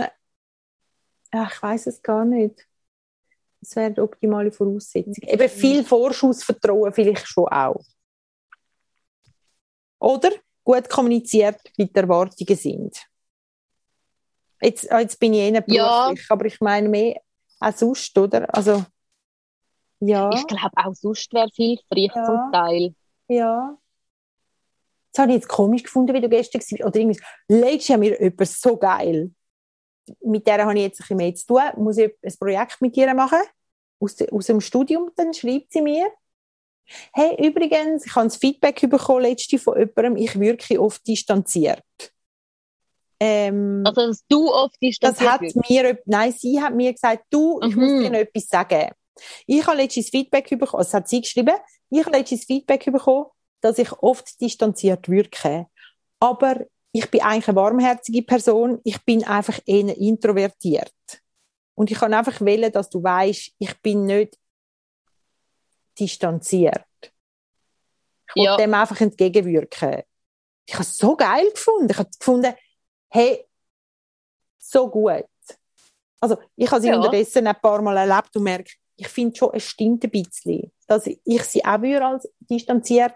ich 1.33 1.63
weiß 1.63 1.87
es 1.87 2.03
gar 2.03 2.25
nicht. 2.25 2.67
Das 3.61 3.77
wäre 3.77 3.93
die 3.93 4.01
optimale 4.01 4.51
Voraussetzung. 4.51 5.15
Eben 5.23 5.49
viel 5.49 5.85
Vorschussvertrauen 5.85 6.93
vielleicht 6.93 7.27
schon 7.29 7.47
auch. 7.49 7.83
Oder 9.99 10.31
gut 10.65 10.89
kommuniziert, 10.89 11.61
wie 11.77 11.87
die 11.87 11.95
Erwartungen 11.95 12.57
sind. 12.57 13.07
Jetzt, 14.67 14.91
ah, 14.91 14.99
jetzt 14.99 15.21
bin 15.21 15.33
ich 15.33 15.41
eher 15.43 15.61
beruflich, 15.61 15.79
ja. 15.79 16.15
aber 16.29 16.45
ich 16.47 16.61
meine 16.61 16.89
mehr 16.89 17.21
auch 17.61 17.73
sonst, 17.73 18.19
oder? 18.19 18.53
Also, 18.53 18.85
ja. 20.01 20.29
Ich 20.35 20.45
glaube, 20.45 20.73
auch 20.75 20.93
sonst 20.93 21.33
wäre 21.33 21.49
viel 21.55 21.79
hilfreich 21.89 22.17
ja. 22.17 22.25
zum 22.25 22.53
Teil. 22.53 22.95
Ja. 23.29 23.79
Das 25.13 25.23
habe 25.23 25.31
ich 25.31 25.37
jetzt 25.37 25.49
komisch 25.49 25.85
gefunden, 25.85 26.13
wie 26.15 26.21
du 26.21 26.29
gestern 26.29 26.61
warst. 26.61 26.85
Oder 26.85 26.97
irgendwie, 26.97 27.21
legst 27.47 27.89
ja 27.89 27.97
mir 27.97 28.21
etwas 28.21 28.61
so 28.61 28.77
geil. 28.77 29.31
Mit 30.25 30.47
der 30.49 30.65
habe 30.65 30.75
ich 30.75 30.83
jetzt 30.83 30.99
ein 30.99 31.03
bisschen 31.03 31.17
mehr 31.17 31.35
zu 31.37 31.47
tun. 31.47 31.63
Muss 31.85 31.99
ich 31.99 32.13
ein 32.21 32.35
Projekt 32.37 32.83
mit 32.83 32.97
ihr 32.97 33.15
machen? 33.15 33.39
Aus, 34.01 34.17
aus 34.21 34.47
dem 34.47 34.61
Studium, 34.61 35.13
dann 35.15 35.33
schreibt 35.33 35.73
sie 35.73 35.81
mir. 35.81 36.11
Hey, 37.13 37.47
übrigens, 37.47 38.05
ich 38.05 38.17
habe 38.17 38.27
das 38.27 38.37
Feedback 38.37 38.81
bekommen 38.91 39.23
letzte 39.23 39.61
von 39.61 39.79
jemandem, 39.79 40.17
ich 40.17 40.39
wirke 40.39 40.81
oft 40.81 41.07
distanziert. 41.07 41.83
Ähm, 43.19 43.83
also, 43.85 44.09
dass 44.09 44.25
du 44.29 44.53
oft 44.53 44.77
distanziert 44.81 45.27
Das 45.27 45.33
hat 45.33 45.41
wirst. 45.41 45.71
mir, 45.71 45.99
nein, 46.05 46.33
sie 46.33 46.61
hat 46.61 46.75
mir 46.75 46.93
gesagt, 46.93 47.25
du, 47.31 47.61
ich 47.63 47.75
mhm. 47.75 47.83
muss 47.83 48.03
dir 48.03 48.11
noch 48.11 48.19
etwas 48.19 48.47
sagen. 48.47 48.91
Ich 49.47 49.67
habe 49.67 49.79
letztes 49.79 50.11
Feedback 50.11 50.49
bekommen, 50.51 50.79
also 50.79 50.93
hat 50.93 51.09
sie 51.09 51.23
geschrieben, 51.23 51.57
ich 51.89 52.05
habe 52.05 52.17
letztes 52.17 52.45
Feedback 52.45 52.85
bekommen, 52.85 53.27
dass 53.63 53.79
ich 53.79 53.91
oft 53.93 54.41
distanziert 54.41 55.09
wirke. 55.09 55.67
Aber 56.21 56.67
ich 56.93 57.11
bin 57.11 57.23
eigentlich 57.23 57.49
eine 57.49 57.57
warmherzige 57.57 58.23
Person, 58.23 58.81
ich 58.85 59.03
bin 59.05 59.25
einfach 59.25 59.59
eher 59.67 59.97
introvertiert. 59.97 60.93
Und 61.75 61.91
ich 61.91 61.99
kann 61.99 62.15
einfach 62.15 62.41
wählen, 62.41 62.73
dass 62.73 62.89
du 62.91 63.03
weißt, 63.03 63.53
ich 63.59 63.83
bin 63.83 64.05
nicht 64.07 64.39
distanziert. 65.99 66.85
Ich 68.35 68.45
ja. 68.45 68.57
dem 68.57 68.75
einfach 68.75 69.01
entgegenwirken. 69.01 70.03
Ich 70.67 70.75
habe 70.75 70.83
es 70.83 70.97
so 70.97 71.17
geil 71.17 71.49
gefunden. 71.51 71.91
Ich 71.91 71.99
habe 71.99 72.11
gefunden, 72.19 72.55
hey, 73.09 73.45
so 74.59 74.89
gut. 74.89 75.27
Also, 76.21 76.39
ich 76.57 76.71
habe 76.71 76.81
sie 76.81 76.89
ja. 76.89 76.97
unterdessen 76.97 77.47
ein 77.47 77.57
paar 77.61 77.83
Mal 77.83 77.97
erlebt 77.97 78.37
und 78.37 78.43
merke, 78.43 78.73
ich 78.97 79.09
finde 79.09 79.37
schon, 79.37 79.51
es 79.53 79.65
stimmt 79.65 80.05
ein 80.05 80.11
bisschen, 80.11 80.73
dass 80.87 81.07
ich 81.07 81.43
sie 81.43 81.65
auch 81.65 81.83
als 81.83 82.29
distanziert 82.41 83.15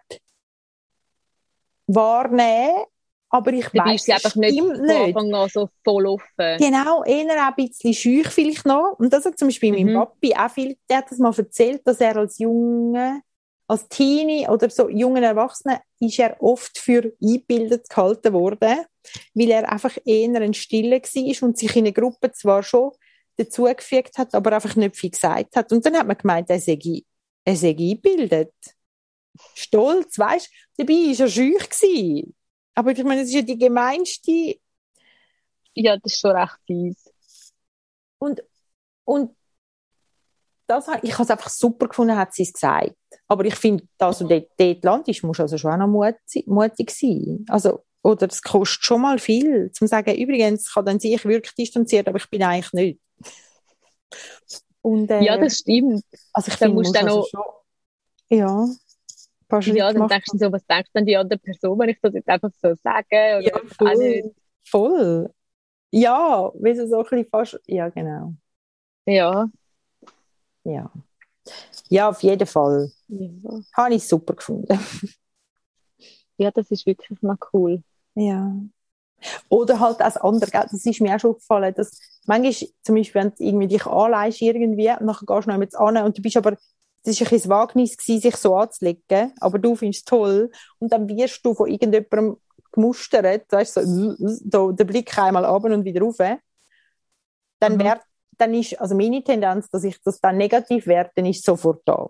wahrnehmen, 1.87 2.85
aber 3.31 3.53
ich 3.53 3.73
weiß 3.73 4.03
es 4.03 4.15
einfach 4.15 4.37
nicht, 4.37 4.61
nicht. 4.61 5.13
Von 5.13 5.33
an 5.35 5.49
so 5.49 5.69
voll 5.85 6.07
offen. 6.07 6.59
Genau, 6.59 7.05
eher 7.05 7.33
auch 7.37 7.49
ein 7.49 7.55
bisschen 7.55 7.95
schüch 7.95 8.29
vielleicht 8.29 8.67
noch. 8.67 8.97
Und 8.99 9.13
das 9.13 9.25
hat 9.25 9.39
zum 9.39 9.49
Beispiel 9.49 9.73
mhm. 9.73 9.93
mein 9.93 9.95
Papi 9.95 10.35
auch 10.35 10.51
viel, 10.51 10.77
der 10.89 10.99
hat 10.99 11.11
das 11.11 11.19
mal 11.19 11.33
erzählt, 11.37 11.87
dass 11.87 12.01
er 12.01 12.17
als 12.17 12.39
Junge, 12.39 13.23
als 13.71 13.89
Teenie 13.89 14.49
oder 14.49 14.69
so 14.69 14.89
jungen 14.89 15.23
Erwachsenen, 15.23 15.79
ist 16.01 16.19
er 16.19 16.43
oft 16.43 16.77
für 16.77 17.13
eingebildet 17.23 17.89
gehalten 17.89 18.33
worden, 18.33 18.85
weil 19.33 19.51
er 19.51 19.71
einfach 19.71 19.97
eher 20.05 20.41
ein 20.41 20.55
Stille 20.55 21.01
war 21.01 21.49
und 21.49 21.57
sich 21.57 21.77
in 21.77 21.85
einer 21.85 21.93
Gruppe 21.93 22.33
zwar 22.33 22.65
schon 22.65 22.91
dazugefügt 23.37 24.19
hat, 24.19 24.35
aber 24.35 24.55
einfach 24.55 24.75
nicht 24.75 24.97
viel 24.97 25.11
gesagt 25.11 25.55
hat. 25.55 25.71
Und 25.71 25.87
dann 25.87 25.97
hat 25.97 26.09
man 26.09 26.19
gemeint, 26.19 26.51
er 26.51 26.59
sei, 26.59 26.81
er 27.45 27.55
sei 27.55 27.69
eingebildet. 27.69 28.53
Stolz, 29.55 30.19
weißt 30.19 30.51
du? 30.77 30.85
Dabei 30.85 30.95
war 30.95 31.21
er 31.21 31.31
schüch. 31.31 31.71
Gewesen. 31.71 32.35
Aber 32.75 32.91
ich 32.91 33.05
meine, 33.05 33.21
das 33.21 33.29
ist 33.29 33.37
ja 33.37 33.43
die 33.43 33.57
gemeinste. 33.57 34.57
Ja, 35.75 35.97
das 35.97 36.15
ist 36.15 36.19
schon 36.19 36.33
recht 36.33 36.59
fies. 36.67 37.13
Und, 38.19 38.43
und 39.05 39.37
das, 40.71 40.87
ich 41.03 41.13
habe 41.15 41.25
es 41.25 41.31
einfach 41.31 41.51
super 41.51 41.89
gefunden, 41.89 42.17
hat 42.17 42.33
sie 42.33 42.43
es 42.43 42.53
gesagt. 42.53 42.95
Aber 43.29 43.45
ich 43.45 43.55
finde, 43.55 43.85
dass 43.99 44.19
du 44.19 44.29
dort, 44.29 44.49
dort 44.57 44.85
landest, 44.85 45.23
musst 45.23 45.39
du 45.39 45.43
also 45.45 45.59
schon 45.59 45.73
auch 45.73 45.77
noch 45.79 45.89
mutig, 45.89 46.47
mutig 46.47 46.91
sein. 46.91 47.45
Also, 47.49 47.85
oder 48.03 48.29
es 48.29 48.43
kostet 48.43 48.85
schon 48.85 49.03
mal 49.03 49.19
viel, 49.19 49.71
zum 49.73 49.87
sagen, 49.87 50.15
übrigens, 50.15 50.73
kann 50.73 50.87
dann 50.87 51.01
sich 51.01 51.25
wirklich 51.25 51.55
distanziert, 51.55 52.09
aber 52.09 52.19
ich 52.19 52.31
bin 52.31 52.43
eigentlich 52.43 52.73
nicht. 52.73 53.01
Und, 54.83 55.11
äh, 55.11 55.23
ja, 55.23 55.37
das 55.37 55.59
stimmt. 55.59 56.03
Also 56.33 56.51
ich 56.51 56.57
finde, 56.57 56.75
musst 56.75 56.95
du 56.95 57.01
also 57.01 57.27
schon, 57.31 57.43
ja, 58.31 58.67
paar 59.51 59.61
Schritte 59.61 59.79
Ja, 59.79 59.93
dann 59.93 60.09
denkst 60.09 60.31
du 60.33 60.39
so, 60.39 60.53
was 60.53 60.65
denkt 60.67 60.89
dann 60.95 61.05
die 61.05 61.17
andere 61.17 61.39
Person, 61.39 61.79
wenn 61.79 61.91
ich 61.91 61.99
das 62.01 62.15
jetzt 62.15 62.29
einfach 62.29 62.51
so 62.63 62.75
sage? 62.83 63.07
Oder 63.11 63.43
ja, 63.43 63.61
voll. 63.77 64.35
voll. 64.65 65.35
Ja, 65.91 66.51
so, 66.55 66.87
so 66.87 66.99
ein 66.99 67.03
bisschen 67.03 67.27
fast, 67.27 67.61
ja, 67.67 67.89
genau. 67.89 68.35
Ja. 69.05 69.51
Ja. 70.71 70.91
Ja, 71.89 72.09
auf 72.09 72.23
jeden 72.23 72.47
Fall. 72.47 72.93
Ja. 73.09 73.29
Habe 73.73 73.95
ich 73.95 74.07
super 74.07 74.35
gefunden. 74.35 74.79
ja, 76.37 76.51
das 76.51 76.71
ist 76.71 76.87
wirklich 76.87 77.21
mal 77.23 77.37
cool. 77.53 77.83
Ja. 78.15 78.53
Oder 79.49 79.81
halt 79.81 80.01
als 80.01 80.17
andere, 80.17 80.51
das 80.51 80.87
ist 80.87 81.01
mir 81.01 81.15
auch 81.15 81.21
schon 81.21 81.35
gefallen, 81.35 81.75
dass 81.75 81.99
manchmal, 82.27 82.71
zum 82.83 82.95
Beispiel, 82.95 83.23
wenn 83.23 83.31
du 83.31 83.45
irgendwie 83.45 83.67
dich 83.69 83.87
anleihst 83.87 84.41
irgendwie, 84.41 84.91
und 84.91 85.07
dann 85.07 85.17
gehst 85.27 85.47
du 85.47 85.51
noch 85.51 85.59
mit 85.59 85.75
an 85.75 85.97
und 85.99 86.17
du 86.17 86.23
bist 86.23 86.37
aber 86.37 86.57
es 87.03 87.21
war 87.21 87.27
ein 87.27 87.31
bisschen 87.31 87.51
Wagnis, 87.51 87.97
gewesen, 87.97 88.21
sich 88.21 88.37
so 88.37 88.57
anzulegen, 88.57 89.33
aber 89.41 89.59
du 89.59 89.75
findest 89.75 90.01
es 90.01 90.05
toll. 90.05 90.51
Und 90.79 90.93
dann 90.93 91.09
wirst 91.09 91.45
du 91.45 91.55
von 91.55 91.69
irgendjemandem 91.69 92.37
gemustert, 92.73 93.51
weißt 93.51 93.79
du, 93.79 94.17
so, 94.51 94.73
der 94.73 94.85
Blick 94.85 95.17
einmal 95.19 95.45
ab 95.45 95.65
und 95.65 95.85
wieder 95.85 96.03
rauf. 96.03 96.19
Dann, 97.59 97.75
mhm. 97.75 97.79
wär, 97.79 98.01
dann 98.41 98.55
ist, 98.55 98.81
also 98.81 98.95
meine 98.95 99.23
Tendenz, 99.23 99.69
dass 99.71 99.85
ich 99.85 100.01
das 100.03 100.21
dann 100.21 100.37
negativ 100.37 100.87
werde, 100.87 101.11
dann 101.15 101.27
ist 101.27 101.45
sofort 101.45 101.83
da. 101.85 102.09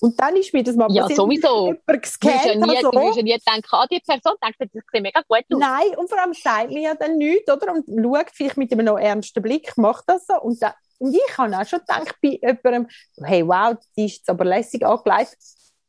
Und 0.00 0.20
dann 0.20 0.36
ist 0.36 0.52
mir 0.52 0.62
das 0.62 0.74
mal 0.76 0.90
ja, 0.92 1.08
sowieso. 1.08 1.66
jemand 1.66 2.02
gescannt 2.02 2.44
ja 2.44 2.54
nie, 2.54 2.82
so. 2.82 2.90
Du 2.90 3.00
wirst 3.00 3.16
ja 3.16 3.22
nie 3.22 3.38
denken, 3.38 3.68
ah, 3.70 3.86
die 3.90 4.00
Person 4.00 4.34
denkt, 4.42 4.60
das 4.60 4.68
sieht 4.70 5.02
mega 5.02 5.20
gut 5.26 5.38
aus. 5.38 5.58
Nein, 5.58 5.96
und 5.96 6.08
vor 6.08 6.20
allem 6.20 6.34
sagt 6.34 6.70
mir 6.70 6.80
ja 6.80 6.94
dann 6.94 7.16
nichts, 7.16 7.50
oder? 7.50 7.72
Und 7.72 7.86
schaut 7.86 8.30
vielleicht 8.32 8.56
mit 8.56 8.72
einem 8.72 8.86
noch 8.86 8.98
ernsten 8.98 9.42
Blick, 9.42 9.76
macht 9.78 10.04
das 10.08 10.26
so. 10.26 10.40
Und 10.40 10.60
dann, 10.62 10.72
und 10.98 11.14
ich 11.14 11.38
habe 11.38 11.56
auch 11.56 11.66
schon 11.66 11.78
gedacht 11.78 12.16
bei 12.20 12.38
jemandem, 12.42 12.88
hey, 13.22 13.46
wow, 13.46 13.76
die 13.96 14.06
ist 14.06 14.16
jetzt 14.16 14.30
aber 14.30 14.44
lässig 14.44 14.84
angelegt. 14.84 15.36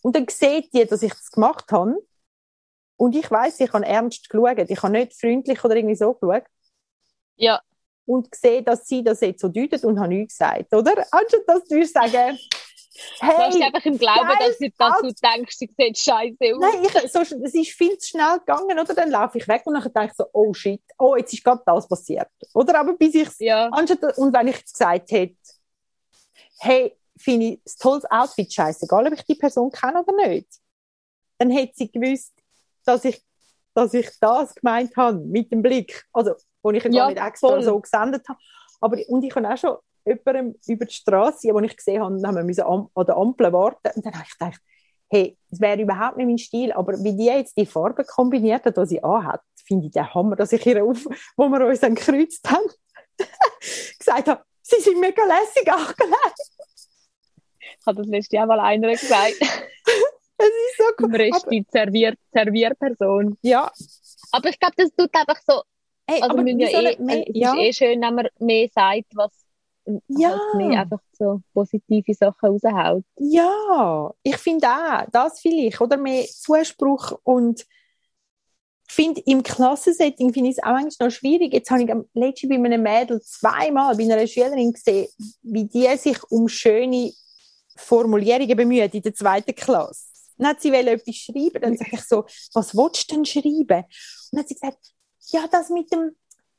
Und 0.02 0.16
dann 0.16 0.28
sieht 0.30 0.72
die, 0.74 0.86
dass 0.86 1.02
ich 1.02 1.12
das 1.12 1.32
gemacht 1.32 1.72
habe. 1.72 1.96
Und 2.98 3.16
ich 3.16 3.30
weiß, 3.30 3.60
ich 3.60 3.74
habe 3.74 3.86
ernst 3.86 4.30
geschaut. 4.30 4.70
Ich 4.70 4.82
habe 4.84 4.94
nicht 4.94 5.20
freundlich 5.20 5.64
oder 5.64 5.76
irgendwie 5.76 5.96
so 5.96 6.14
geschaut. 6.14 6.46
Ja. 7.36 7.60
Und 8.06 8.34
sehe, 8.36 8.62
dass 8.62 8.88
sie 8.88 9.04
das 9.04 9.22
jetzt 9.22 9.42
so 9.42 9.48
deutet 9.48 9.84
und 9.84 10.00
habe 10.00 10.10
nichts 10.10 10.38
gesagt, 10.38 10.74
oder? 10.74 10.94
Anstatt 11.12 11.42
dass 11.48 11.64
du 11.66 11.84
sagen, 11.86 12.38
Hey, 13.20 13.52
du 13.52 13.62
einfach 13.62 13.86
im 13.86 13.98
Glauben, 13.98 14.30
dass, 14.40 14.58
du, 14.58 14.70
dass 14.78 15.02
du 15.02 15.12
denkst, 15.12 15.58
sie 15.58 15.70
sieht 15.78 15.98
scheiße 15.98 16.56
aus. 16.56 16.62
Nein, 16.62 16.84
ich, 16.84 17.12
so, 17.12 17.20
es 17.20 17.54
ist 17.54 17.72
viel 17.72 17.98
zu 17.98 18.12
schnell 18.12 18.40
gegangen, 18.40 18.80
oder? 18.80 18.94
Dann 18.94 19.12
laufe 19.12 19.38
ich 19.38 19.48
weg 19.48 19.64
und 19.66 19.74
dann 19.74 19.84
denke 19.84 20.08
ich 20.12 20.14
so, 20.14 20.26
oh 20.32 20.54
shit, 20.54 20.82
oh, 20.98 21.16
jetzt 21.18 21.34
ist 21.34 21.44
gerade 21.44 21.62
das 21.66 21.88
passiert. 21.88 22.30
Oder 22.54 22.80
aber 22.80 22.94
bis 22.94 23.16
ich 23.16 23.30
ja. 23.40 23.68
und 23.68 24.34
wenn 24.34 24.48
ich 24.48 24.64
gesagt 24.64 25.12
hätte, 25.12 25.36
hey, 26.60 26.98
finde 27.18 27.46
ich 27.46 27.54
ein 27.54 27.80
tolles 27.80 28.06
Outfit 28.10 28.54
scheißegal, 28.54 29.08
ob 29.08 29.14
ich 29.14 29.26
die 29.26 29.36
Person 29.36 29.72
kenne 29.72 30.02
oder 30.02 30.28
nicht, 30.28 30.48
dann 31.38 31.52
hätte 31.52 31.74
sie 31.76 31.92
gewusst, 31.92 32.34
dass 32.86 33.04
ich, 33.04 33.22
dass 33.74 33.94
ich 33.94 34.10
das 34.22 34.56
gemeint 34.56 34.96
habe, 34.96 35.18
mit 35.20 35.52
dem 35.52 35.62
Blick. 35.62 36.06
Also, 36.14 36.36
wo 36.66 36.72
ich 36.72 36.84
ihn 36.84 36.94
ja, 36.94 37.04
gar 37.04 37.10
nicht 37.12 37.24
extra 37.24 37.50
voll. 37.50 37.64
so 37.64 37.80
gesendet 37.80 38.28
habe. 38.28 38.40
Aber, 38.82 38.98
und 39.08 39.24
ich 39.24 39.36
habe 39.36 39.48
auch 39.48 39.58
schon 39.58 39.78
jemandem 40.04 40.56
über 40.68 40.86
die 40.86 40.94
Straße, 40.94 41.54
wo 41.54 41.60
ich 41.60 41.78
gesehen 41.78 42.02
habe, 42.02 42.16
haben 42.16 42.48
wir 42.48 42.68
an 42.68 43.06
der 43.06 43.16
Ampel 43.16 43.54
warten. 43.54 43.92
Und 43.96 44.06
dann 44.06 44.14
habe 44.14 44.26
ich 44.28 44.38
gedacht, 44.38 44.60
hey, 45.10 45.38
das 45.50 45.62
wäre 45.62 45.82
überhaupt 45.82 46.18
nicht 46.18 46.26
mein 46.26 46.38
Stil, 46.40 46.72
aber 46.72 46.94
wie 47.04 47.16
die 47.16 47.26
jetzt 47.26 47.56
die 47.56 47.68
Farben 47.68 48.06
kombiniert 48.08 48.66
hat, 48.66 48.78
die 48.78 48.86
sie 48.88 49.04
anhat, 49.04 49.42
finde 49.64 49.86
ich 49.86 49.92
den 49.92 50.12
Hammer, 50.12 50.36
dass 50.36 50.52
ich 50.54 50.66
ihr 50.66 50.84
auf, 50.84 51.06
wo 51.38 51.48
wir 51.50 51.68
uns 51.68 51.80
dann 51.80 51.94
gekreuzt 51.94 52.50
haben, 52.50 52.68
gesagt 54.00 54.28
habe, 54.28 54.44
sie 54.64 54.82
sind 54.82 55.00
mega 55.00 55.24
lässig 55.24 55.72
angelegt. 55.72 56.40
Ich 57.80 57.86
habe 57.86 57.98
das 57.98 58.08
letzte 58.08 58.38
Jahr 58.38 58.48
mal 58.48 58.60
einer 58.60 58.90
gesagt. 58.90 59.36
es 59.40 60.48
ist 60.48 60.78
so 60.78 60.84
cool. 61.00 61.06
Im 61.06 61.16
Rest 61.16 61.46
die 61.52 61.66
Servier 61.72 62.16
Servierperson. 62.34 63.38
Ja. 63.44 63.72
Aber 64.32 64.50
ich 64.50 64.60
glaube, 64.60 64.74
das 64.78 64.90
tut 64.96 65.14
einfach 65.14 65.40
so, 65.46 65.62
hey, 66.08 66.22
also 66.22 66.38
aber 66.38 66.48
ja 66.48 66.68
eh, 66.68 66.98
mehr, 67.00 67.28
es 67.28 67.36
ja. 67.36 67.54
ist 67.54 67.60
eh 67.60 67.74
schön, 67.74 68.02
wenn 68.02 68.16
man 68.16 68.28
mehr 68.40 68.68
sagt, 68.74 69.16
was 69.16 69.32
ja. 70.08 70.30
halt 70.30 70.56
mehr 70.56 70.82
einfach 70.82 71.02
so 71.12 71.42
positive 71.54 72.14
Sachen 72.14 72.50
raushaut. 72.50 73.04
Ja, 73.18 74.14
ich 74.24 74.38
finde 74.38 74.68
auch, 74.68 75.06
das 75.12 75.40
vielleicht, 75.40 75.80
oder 75.82 75.98
mehr 75.98 76.26
Zuspruch 76.26 77.20
und 77.24 77.66
ich 78.88 78.94
finde, 78.94 79.22
im 79.26 79.42
Klassensetting 79.42 80.32
finde 80.32 80.52
ich 80.52 80.58
es 80.58 80.64
auch 80.64 80.74
manchmal 80.74 81.10
noch 81.10 81.16
schwierig. 81.16 81.54
Jetzt 81.54 81.72
habe 81.72 81.84
ich 81.84 81.92
am 81.92 82.06
letzten 82.14 82.50
bei 82.50 82.56
einem 82.56 82.84
Mädel 82.84 83.20
zweimal 83.20 83.96
bei 83.96 84.04
einer 84.04 84.28
Schülerin 84.28 84.74
gesehen, 84.74 85.08
wie 85.42 85.66
die 85.66 85.98
sich 85.98 86.22
um 86.30 86.48
schöne 86.48 87.12
Formulierungen 87.76 88.56
bemüht 88.56 88.94
in 88.94 89.02
der 89.02 89.14
zweiten 89.16 89.56
Klasse. 89.56 90.06
Dann 90.38 90.50
hat 90.50 90.62
sie 90.62 90.70
etwas 90.70 91.16
schreiben, 91.16 91.62
dann 91.62 91.78
sage 91.78 91.92
ich 91.94 92.02
so, 92.02 92.26
was 92.54 92.76
willst 92.76 93.10
du 93.10 93.16
denn 93.16 93.26
schreiben? 93.26 93.86
Und 93.86 94.32
dann 94.32 94.40
hat 94.42 94.48
sie 94.50 94.56
gesagt, 94.56 94.95
ja, 95.32 95.48
das 95.52 95.70
mit 95.70 95.92
dem, 95.92 96.16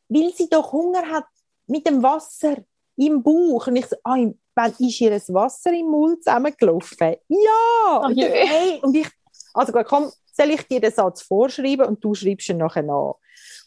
weil 0.09 0.33
sie 0.35 0.49
doch 0.49 0.73
Hunger 0.73 1.03
hat, 1.11 1.27
mit 1.67 1.87
dem 1.87 2.03
Wasser 2.03 2.57
im 2.97 3.23
Bauch. 3.23 3.67
Und 3.67 3.77
ich 3.77 3.87
so, 3.87 3.97
ah, 4.05 4.17
wann 4.55 4.75
ist 4.79 5.01
ihr 5.01 5.11
das 5.11 5.33
Wasser 5.33 5.73
im 5.73 5.87
Mund 5.87 6.23
zusammengelaufen? 6.23 7.17
Ja! 7.29 8.01
Oh, 8.01 8.07
und, 8.07 8.19
hey, 8.19 8.81
und 8.83 8.97
ich, 8.97 9.09
also 9.55 9.73
komm, 9.73 10.11
soll 10.33 10.51
ich 10.51 10.63
dir 10.63 10.81
den 10.81 10.93
Satz 10.93 11.23
vorschreiben 11.23 11.87
und 11.87 12.03
du 12.03 12.15
schreibst 12.15 12.49
ihn 12.49 12.59
nachher 12.59 12.83
nach. 12.83 13.17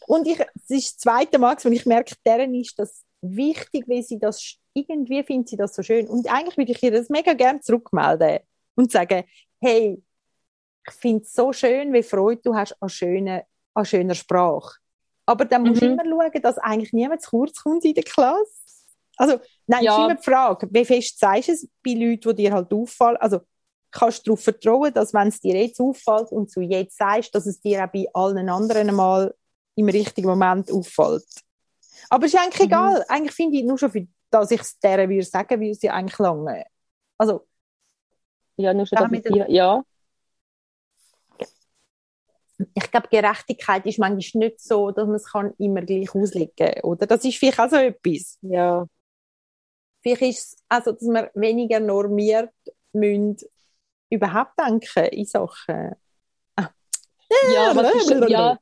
Und 0.06 0.26
ich, 0.26 0.40
es 0.40 0.70
ist 0.70 0.94
das 0.94 0.98
zweite 0.98 1.38
Mal, 1.38 1.56
wenn 1.62 1.72
ich 1.72 1.86
merke, 1.86 2.14
deren 2.24 2.54
ist 2.54 2.78
das 2.78 3.04
wichtig, 3.22 3.84
weil 3.88 4.02
sie 4.02 4.18
das, 4.18 4.56
irgendwie 4.74 5.22
findet 5.22 5.48
sie 5.50 5.56
das 5.56 5.74
so 5.74 5.82
schön. 5.82 6.08
Und 6.08 6.32
eigentlich 6.32 6.56
würde 6.56 6.72
ich 6.72 6.82
ihr 6.82 6.90
das 6.90 7.08
mega 7.08 7.32
gerne 7.34 7.60
zurückmelden 7.60 8.40
und 8.74 8.90
sagen, 8.90 9.24
hey, 9.60 10.02
ich 10.86 10.94
finde 10.94 11.22
es 11.22 11.32
so 11.32 11.52
schön, 11.52 11.92
wie 11.92 12.02
Freude 12.02 12.40
du 12.42 12.54
hast 12.54 12.74
an 12.80 12.88
schöner, 12.88 13.44
an 13.74 13.84
schöner 13.84 14.14
Sprache. 14.14 14.78
Aber 15.30 15.44
dann 15.44 15.62
musst 15.62 15.80
du 15.80 15.86
mhm. 15.86 15.92
immer 15.92 16.04
schauen, 16.04 16.42
dass 16.42 16.58
eigentlich 16.58 16.92
niemand 16.92 17.22
zu 17.22 17.30
kurz 17.30 17.62
kommt 17.62 17.84
in 17.84 17.94
der 17.94 18.02
Klasse. 18.02 18.50
Also, 19.16 19.38
nein, 19.68 19.84
ja. 19.84 19.92
ist 19.92 20.04
immer 20.04 20.14
die 20.16 20.22
Frage, 20.24 20.68
wie 20.72 20.84
fest 20.84 21.20
sagst 21.20 21.48
du 21.48 21.52
es 21.52 21.68
bei 21.84 21.92
Leuten, 21.92 22.34
die 22.34 22.42
dir 22.42 22.52
halt 22.52 22.72
auffallen? 22.72 23.16
Also, 23.18 23.38
kannst 23.92 24.26
darauf 24.26 24.40
vertrauen, 24.40 24.92
dass 24.92 25.14
wenn 25.14 25.28
es 25.28 25.40
dir 25.40 25.54
jetzt 25.54 25.80
auffällt 25.80 26.32
und 26.32 26.54
du 26.56 26.62
jetzt 26.62 26.96
sagst, 26.96 27.32
dass 27.32 27.46
es 27.46 27.60
dir 27.60 27.84
auch 27.84 27.92
bei 27.92 28.06
allen 28.12 28.48
anderen 28.48 28.92
mal 28.92 29.32
im 29.76 29.88
richtigen 29.88 30.26
Moment 30.26 30.68
auffällt. 30.72 31.28
Aber 32.08 32.26
es 32.26 32.34
ist 32.34 32.40
eigentlich 32.40 32.58
mhm. 32.58 32.66
egal. 32.66 33.04
Eigentlich 33.08 33.34
finde 33.34 33.58
ich 33.58 33.64
nur 33.64 33.78
schon, 33.78 33.92
für, 33.92 34.08
dass 34.30 34.50
ich 34.50 34.60
es 34.62 34.80
der 34.80 35.08
würde 35.08 35.22
sagen, 35.22 35.60
würde 35.60 35.74
sie 35.74 35.90
eigentlich 35.90 36.18
lange. 36.18 36.64
Also, 37.18 37.46
ja, 38.56 38.74
nur 38.74 38.84
schon, 38.84 39.12
dir, 39.12 39.46
ja. 39.48 39.84
Ich 42.74 42.90
glaube, 42.90 43.08
Gerechtigkeit 43.08 43.86
ist 43.86 43.98
manchmal 43.98 44.48
nicht 44.48 44.60
so, 44.60 44.90
dass 44.90 45.06
man 45.06 45.16
es 45.16 45.30
kann 45.30 45.54
immer 45.58 45.82
gleich 45.82 46.14
auslegen 46.14 46.54
kann, 46.56 46.82
oder? 46.82 47.06
Das 47.06 47.24
ist 47.24 47.38
vielleicht 47.38 47.60
auch 47.60 47.70
so 47.70 47.76
etwas. 47.76 48.38
Ja. 48.42 48.86
Vielleicht 50.02 50.22
ist 50.22 50.38
es, 50.38 50.64
also, 50.68 50.92
dass 50.92 51.02
wir 51.02 51.30
weniger 51.34 51.80
normiert 51.80 52.52
müssen 52.92 53.36
überhaupt 54.10 54.58
denken 54.58 55.04
in 55.06 55.24
Sachen. 55.24 55.94
Ah. 56.56 56.70
Ja, 57.54 57.76
was 57.76 57.94
ist, 57.94 58.10
ja, 58.28 58.58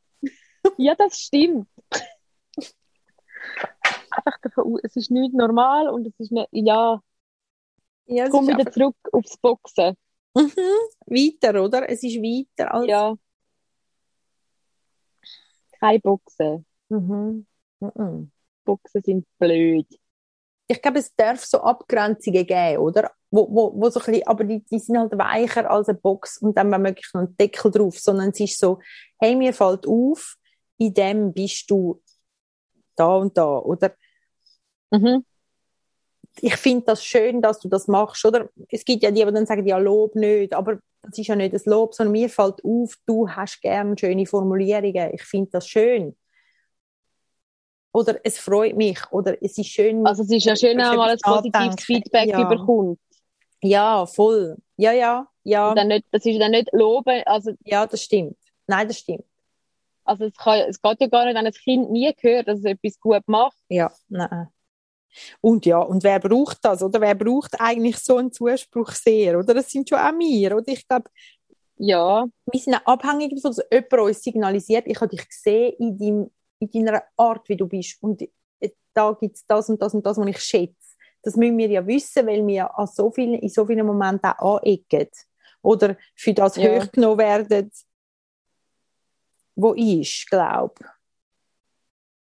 ja, 0.76 0.94
das 0.94 1.18
stimmt. 1.18 1.68
Einfach 4.10 4.38
davon, 4.42 4.78
es 4.82 4.96
ist 4.96 5.10
nicht 5.10 5.32
normal 5.32 5.88
und 5.88 6.06
es 6.06 6.14
ist 6.18 6.32
nicht, 6.32 6.48
ja, 6.52 7.00
ja 8.06 8.24
es 8.24 8.30
komm 8.30 8.48
wieder 8.48 8.70
zurück 8.70 8.96
aufs 9.12 9.38
Boxen. 9.38 9.96
Mhm. 10.34 10.50
Weiter, 11.06 11.62
oder? 11.62 11.88
Es 11.88 12.02
ist 12.02 12.16
weiter 12.16 12.74
als... 12.74 12.86
Ja. 12.86 13.14
Kein 15.80 16.00
Boxen. 16.00 16.66
Mhm. 16.88 17.46
Mhm. 17.80 18.30
Boxen 18.64 19.02
sind 19.02 19.26
blöd. 19.38 19.86
Ich 20.66 20.82
glaube, 20.82 20.98
es 20.98 21.14
darf 21.14 21.44
so 21.44 21.60
Abgrenzungen 21.60 22.46
geben, 22.46 22.78
oder? 22.78 23.10
Wo, 23.30 23.48
wo, 23.50 23.72
wo 23.74 23.90
so 23.90 24.00
ein 24.00 24.06
bisschen, 24.06 24.26
aber 24.26 24.44
die, 24.44 24.64
die 24.64 24.78
sind 24.78 24.98
halt 24.98 25.16
weicher 25.16 25.70
als 25.70 25.88
eine 25.88 25.98
Box 25.98 26.38
und 26.38 26.56
dann 26.56 26.68
möglich 26.70 27.08
noch 27.14 27.22
einen 27.22 27.36
Deckel 27.36 27.70
drauf, 27.70 27.98
sondern 27.98 28.30
es 28.30 28.40
ist 28.40 28.58
so, 28.58 28.78
hey, 29.18 29.34
mir 29.34 29.52
fällt 29.52 29.86
auf, 29.86 30.36
in 30.78 30.94
dem 30.94 31.32
bist 31.32 31.70
du 31.70 32.00
da 32.96 33.16
und 33.16 33.36
da, 33.36 33.58
oder? 33.58 33.94
Mhm. 34.90 35.24
Ich 36.40 36.56
finde 36.56 36.86
das 36.86 37.04
schön, 37.04 37.42
dass 37.42 37.58
du 37.60 37.68
das 37.68 37.88
machst, 37.88 38.24
oder? 38.24 38.48
Es 38.68 38.84
gibt 38.84 39.02
ja 39.02 39.10
die, 39.10 39.24
die 39.24 39.32
dann 39.32 39.46
sagen, 39.46 39.66
ja, 39.66 39.78
Lob 39.78 40.14
nicht, 40.14 40.54
aber 40.54 40.78
das 41.08 41.18
ist 41.18 41.26
ja 41.26 41.36
nicht 41.36 41.54
das 41.54 41.64
Lob, 41.64 41.94
sondern 41.94 42.12
mir 42.12 42.28
fällt 42.28 42.64
auf, 42.64 42.94
du 43.06 43.28
hast 43.28 43.60
gerne 43.62 43.96
schöne 43.98 44.26
Formulierungen. 44.26 45.14
Ich 45.14 45.22
finde 45.22 45.50
das 45.52 45.66
schön. 45.66 46.16
Oder 47.92 48.20
es 48.22 48.38
freut 48.38 48.76
mich, 48.76 49.00
oder 49.10 49.42
es 49.42 49.56
ist 49.56 49.68
schön. 49.68 50.06
Also 50.06 50.22
es 50.22 50.30
ist 50.30 50.44
ja 50.44 50.54
schön, 50.54 50.76
wenn 50.76 50.86
man 50.86 50.96
mal 50.96 51.10
ein 51.10 51.18
positives 51.18 51.84
Feedback 51.84 52.28
ja. 52.28 52.42
überkommt. 52.42 53.00
Ja, 53.62 54.06
voll. 54.06 54.56
Ja, 54.76 54.92
ja, 54.92 55.26
ja. 55.42 55.74
dann 55.74 55.88
nicht, 55.88 56.04
das 56.12 56.24
ist 56.24 56.38
dann 56.38 56.52
nicht 56.52 56.68
loben, 56.72 57.22
also... 57.26 57.52
Ja, 57.64 57.86
das 57.86 58.02
stimmt. 58.02 58.36
Nein, 58.66 58.86
das 58.86 58.98
stimmt. 58.98 59.24
Also 60.04 60.26
es, 60.26 60.34
kann, 60.34 60.60
es 60.68 60.80
geht 60.80 61.00
ja 61.00 61.06
gar 61.08 61.24
nicht, 61.24 61.34
wenn 61.34 61.46
ein 61.46 61.52
Kind 61.52 61.90
nie 61.90 62.14
hört, 62.20 62.48
dass 62.48 62.60
es 62.60 62.64
etwas 62.64 63.00
gut 63.00 63.26
macht. 63.26 63.56
Ja, 63.68 63.90
nein. 64.08 64.48
Und 65.40 65.66
ja, 65.66 65.78
und 65.78 66.04
wer 66.04 66.20
braucht 66.20 66.58
das, 66.62 66.82
oder? 66.82 67.00
Wer 67.00 67.14
braucht 67.14 67.60
eigentlich 67.60 67.98
so 67.98 68.16
einen 68.16 68.32
Zuspruch 68.32 68.92
sehr, 68.92 69.38
oder? 69.38 69.54
Das 69.54 69.70
sind 69.70 69.88
schon 69.88 69.98
auch 69.98 70.18
wir, 70.18 70.56
oder? 70.56 70.68
Ich 70.68 70.86
glaube, 70.86 71.10
ja. 71.78 72.26
Wir 72.46 72.60
sind 72.60 72.74
abhängig 72.84 73.34
davon, 73.34 73.54
dass 73.54 73.64
jemand 73.70 73.92
uns 73.92 74.22
signalisiert, 74.22 74.86
ich 74.86 75.00
habe 75.00 75.14
dich 75.14 75.28
gesehen 75.28 75.74
in, 75.78 75.98
deinem, 75.98 76.30
in 76.58 76.70
deiner 76.70 77.02
Art, 77.16 77.48
wie 77.48 77.56
du 77.56 77.66
bist. 77.66 78.02
Und 78.02 78.22
äh, 78.60 78.70
da 78.92 79.12
gibt 79.12 79.36
es 79.36 79.46
das 79.46 79.68
und 79.68 79.80
das 79.80 79.94
und 79.94 80.04
das, 80.04 80.18
was 80.18 80.26
ich 80.26 80.40
schätze. 80.40 80.74
Das 81.22 81.36
müssen 81.36 81.58
wir 81.58 81.68
ja 81.68 81.86
wissen, 81.86 82.26
weil 82.26 82.46
wir 82.46 82.76
an 82.78 82.86
so 82.86 83.10
vielen, 83.10 83.34
in 83.34 83.48
so 83.48 83.66
vielen 83.66 83.86
Momenten 83.86 84.32
auch 84.38 84.60
anecken. 84.62 85.08
Oder 85.62 85.96
für 86.14 86.34
das 86.34 86.56
ja. 86.56 86.80
hochgenommen 86.80 87.18
werden, 87.18 87.70
wo 89.54 89.72
ist, 89.74 90.28
glaube 90.28 90.84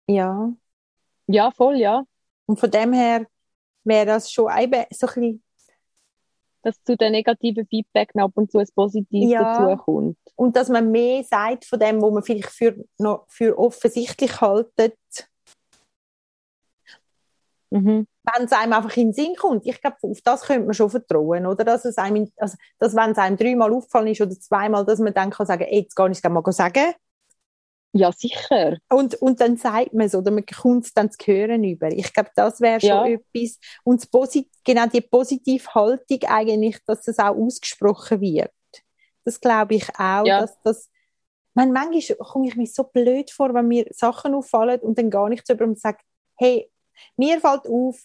Ja. 0.07 0.53
Ja, 1.27 1.51
voll, 1.51 1.77
ja. 1.77 2.03
Und 2.47 2.59
von 2.59 2.71
dem 2.71 2.93
her 2.93 3.25
wäre 3.83 4.05
das 4.05 4.31
schon 4.31 4.51
eben 4.57 4.85
so 4.91 5.07
ein 5.07 5.13
bisschen 5.13 5.43
dass 6.65 6.83
zu 6.83 6.97
den 6.97 7.11
negativen 7.11 7.67
Feedback 7.67 8.09
ab 8.15 8.31
und 8.33 8.51
zu 8.51 8.57
ein 8.57 8.67
positives 8.75 9.29
ja. 9.29 9.59
dazukommt. 9.59 10.17
Und 10.35 10.55
dass 10.55 10.67
man 10.67 10.89
mehr 10.91 11.23
sagt 11.23 11.65
von 11.65 11.79
dem, 11.79 12.01
wo 12.01 12.09
man 12.09 12.23
vielleicht 12.23 12.49
für, 12.49 12.75
noch 12.97 13.25
für 13.27 13.57
offensichtlich 13.57 14.41
haltet, 14.41 14.97
mhm. 17.69 18.07
wenn 18.23 18.45
es 18.45 18.51
einem 18.51 18.73
einfach 18.73 18.97
in 18.97 19.09
den 19.09 19.13
Sinn 19.13 19.35
kommt. 19.35 19.67
Ich 19.67 19.79
glaube, 19.79 19.97
auf 20.01 20.21
das 20.21 20.41
könnte 20.41 20.65
man 20.65 20.73
schon 20.73 20.89
vertrauen, 20.89 21.45
oder? 21.45 21.63
Dass, 21.63 21.85
es 21.85 21.99
einem, 21.99 22.31
also, 22.37 22.57
dass 22.79 22.95
wenn 22.95 23.11
es 23.11 23.19
einem 23.19 23.37
dreimal 23.37 23.71
aufgefallen 23.71 24.07
ist 24.07 24.21
oder 24.21 24.31
zweimal, 24.31 24.85
dass 24.85 24.97
man 24.97 25.13
dann 25.13 25.29
kann 25.29 25.45
sagen, 25.45 25.67
jetzt 25.69 25.95
gar 25.95 26.09
nicht 26.09 26.27
mal 26.27 26.43
sagen. 26.51 26.95
Ja, 27.97 28.11
sicher. 28.11 28.77
Und, 28.89 29.15
und 29.15 29.39
dann 29.39 29.55
sagt 29.55 29.93
man 29.93 30.07
es 30.07 30.15
oder 30.15 30.29
man 30.29 30.45
kommt 30.45 30.85
es 30.85 30.93
dann 30.93 31.09
zu 31.09 31.17
hören 31.27 31.63
über. 31.63 31.87
Ich 31.87 32.13
glaube, 32.13 32.29
das 32.35 32.59
wäre 32.59 32.81
schon 32.81 32.89
ja. 32.89 33.05
etwas. 33.07 33.57
Und 33.85 34.01
das 34.01 34.07
Posit 34.07 34.49
genau 34.65 34.85
die 34.87 34.99
positive 34.99 35.73
Haltung 35.73 36.19
eigentlich, 36.27 36.77
dass 36.85 37.07
es 37.07 37.19
auch 37.19 37.35
ausgesprochen 37.35 38.19
wird. 38.19 38.51
Das 39.23 39.39
glaube 39.39 39.75
ich 39.75 39.87
auch, 39.97 40.25
ja. 40.25 40.41
dass 40.41 40.61
das 40.63 40.89
man, 41.55 41.71
manchmal 41.71 42.17
komme 42.17 42.47
ich 42.47 42.55
mir 42.57 42.67
so 42.67 42.83
blöd 42.83 43.31
vor, 43.31 43.53
wenn 43.53 43.69
mir 43.69 43.87
Sachen 43.91 44.33
auffallen 44.33 44.81
und 44.81 44.97
dann 44.97 45.09
gar 45.09 45.29
nicht 45.29 45.47
zu 45.47 45.53
jemandem 45.53 45.77
sage, 45.77 45.99
hey, 46.35 46.69
mir 47.15 47.39
fällt 47.39 47.65
auf, 47.67 48.03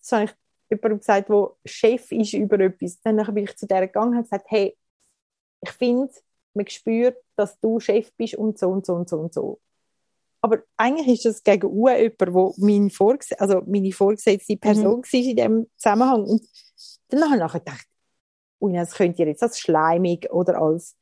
das 0.00 0.12
habe 0.12 0.24
ich 0.24 0.32
jemandem 0.68 0.98
gesagt, 0.98 1.28
der 1.28 1.50
Chef 1.64 2.10
ist 2.10 2.34
über 2.34 2.58
etwas. 2.58 3.00
Dann 3.02 3.16
bin 3.32 3.44
ich 3.44 3.56
zu 3.56 3.66
der 3.66 3.86
gegangen 3.86 4.16
und 4.16 4.24
gesagt, 4.24 4.46
hey, 4.48 4.76
ich 5.60 5.70
finde, 5.70 6.12
man 6.54 6.66
spürt, 6.68 7.16
dass 7.36 7.58
du 7.60 7.80
Chef 7.80 8.12
bist 8.16 8.34
und 8.34 8.58
so 8.58 8.68
und 8.68 8.86
so 8.86 8.94
und 8.94 9.08
so 9.08 9.18
und 9.18 9.34
so. 9.34 9.60
Aber 10.40 10.58
eigentlich 10.76 11.24
ist 11.24 11.24
das 11.24 11.42
gegen 11.44 11.72
jemand, 11.72 12.34
wo 12.34 12.54
mein 12.58 12.90
Vorges 12.90 13.32
also 13.32 13.62
meine 13.64 13.92
vorgesetzte 13.92 14.56
Person 14.56 14.98
mhm. 14.98 15.04
war 15.04 15.20
in 15.20 15.36
diesem 15.36 15.70
Zusammenhang. 15.76 16.24
Und 16.24 16.48
dann 17.08 17.30
habe 17.30 17.46
ich 17.46 17.52
gedacht, 17.52 17.86
ui, 18.60 18.72
das 18.72 18.94
könnte 18.94 19.22
jetzt 19.22 19.42
als 19.42 19.60
schleimig 19.60 20.30
oder 20.32 20.60
als 20.60 20.96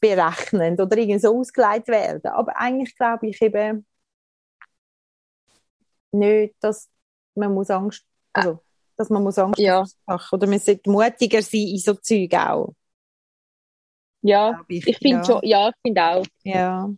berechnend 0.00 0.80
oder 0.80 0.96
irgendwie 0.96 1.20
so 1.20 1.38
ausgelegt 1.38 1.88
werden. 1.88 2.26
Aber 2.32 2.58
eigentlich 2.58 2.96
glaube 2.96 3.28
ich 3.28 3.40
eben 3.40 3.86
nicht, 6.12 6.54
dass 6.60 6.88
man 7.36 7.54
muss 7.54 7.70
Angst, 7.70 8.04
also, 8.32 8.60
dass 8.96 9.08
man 9.08 9.22
muss 9.22 9.38
Angst 9.38 9.60
ja. 9.60 9.84
machen 10.06 10.36
oder 10.36 10.48
man 10.48 10.58
sollte 10.58 10.90
mutiger 10.90 11.42
sein 11.42 11.68
in 11.68 11.78
so 11.78 11.94
Zeug 11.94 12.34
auch. 12.34 12.74
Ja, 14.22 14.60
ich, 14.68 14.86
ich 14.86 14.98
finde 14.98 15.18
ja. 15.18 15.24
schon, 15.24 15.40
ja, 15.42 15.68
ich 15.68 15.74
finde 15.82 16.02
auch. 16.02 16.26
Ja. 16.44 16.90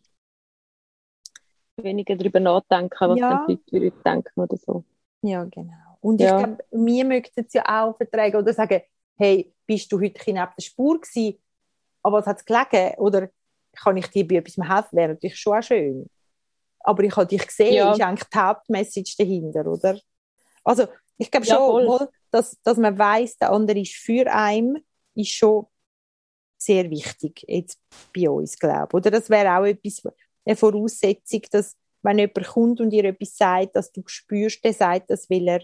Weniger 1.77 2.17
darüber 2.17 2.41
nachdenken, 2.41 3.09
was 3.09 3.19
ja. 3.19 3.45
dann 3.47 3.61
die 3.71 3.79
Leute 3.79 4.03
denken 4.05 4.41
oder 4.41 4.57
so. 4.57 4.85
Ja, 5.23 5.45
genau. 5.45 5.73
Und 6.01 6.21
ja. 6.21 6.37
ich 6.37 6.45
glaube, 6.45 6.65
wir 6.71 7.05
möchten 7.05 7.45
es 7.47 7.53
ja 7.53 7.65
auch 7.65 7.97
vertragen 7.97 8.37
oder 8.37 8.53
sagen, 8.53 8.83
hey, 9.17 9.55
bist 9.67 9.91
du 9.93 10.01
heute 10.01 10.21
neben 10.27 10.35
der 10.35 10.63
Spur 10.63 11.01
gewesen, 11.01 11.39
aber 12.03 12.19
was 12.19 12.27
hat 12.27 12.39
es 12.39 12.45
gelegen? 12.45 12.95
Oder 12.99 13.31
kann 13.73 13.97
ich 13.97 14.09
dir 14.09 14.27
bei 14.27 14.37
etwas 14.37 14.57
helfen? 14.57 14.97
Wäre 14.97 15.09
natürlich 15.11 15.39
schon 15.39 15.57
auch 15.57 15.63
schön. 15.63 16.11
Aber 16.81 17.05
ich 17.05 17.17
habe 17.17 17.27
dich 17.27 17.47
gesehen, 17.47 17.75
ja. 17.75 17.93
ist 17.93 18.01
eigentlich 18.01 18.29
die 18.29 18.39
Hauptmessage 18.39 19.15
dahinter, 19.17 19.67
oder? 19.67 19.99
Also, 20.65 20.89
ich 21.17 21.31
glaube 21.31 21.47
schon, 21.47 21.87
ja, 21.87 22.09
dass, 22.31 22.61
dass 22.63 22.77
man 22.77 22.99
weiß, 22.99 23.39
der 23.39 23.53
andere 23.53 23.79
ist 23.79 23.95
für 23.95 24.27
einen, 24.33 24.85
ist 25.15 25.31
schon 25.31 25.67
sehr 26.65 26.91
wichtig 26.91 27.45
jetzt 27.47 27.79
bei 28.15 28.29
uns, 28.29 28.59
glaube 28.59 28.89
ich. 28.89 28.95
Oder 28.95 29.11
das 29.11 29.31
wäre 29.31 29.59
auch 29.59 29.65
etwas, 29.65 30.03
eine 30.45 30.57
Voraussetzung, 30.57 31.43
dass 31.51 31.77
wenn 32.03 32.19
jemand 32.19 32.47
kommt 32.47 32.81
und 32.81 32.91
dir 32.91 33.05
etwas 33.05 33.37
sagt, 33.37 33.77
dass 33.77 33.93
du 33.93 34.03
spürst, 34.07 34.65
der 34.65 34.73
sagt 34.73 35.11
das, 35.11 35.31
weil 35.31 35.47
er, 35.49 35.63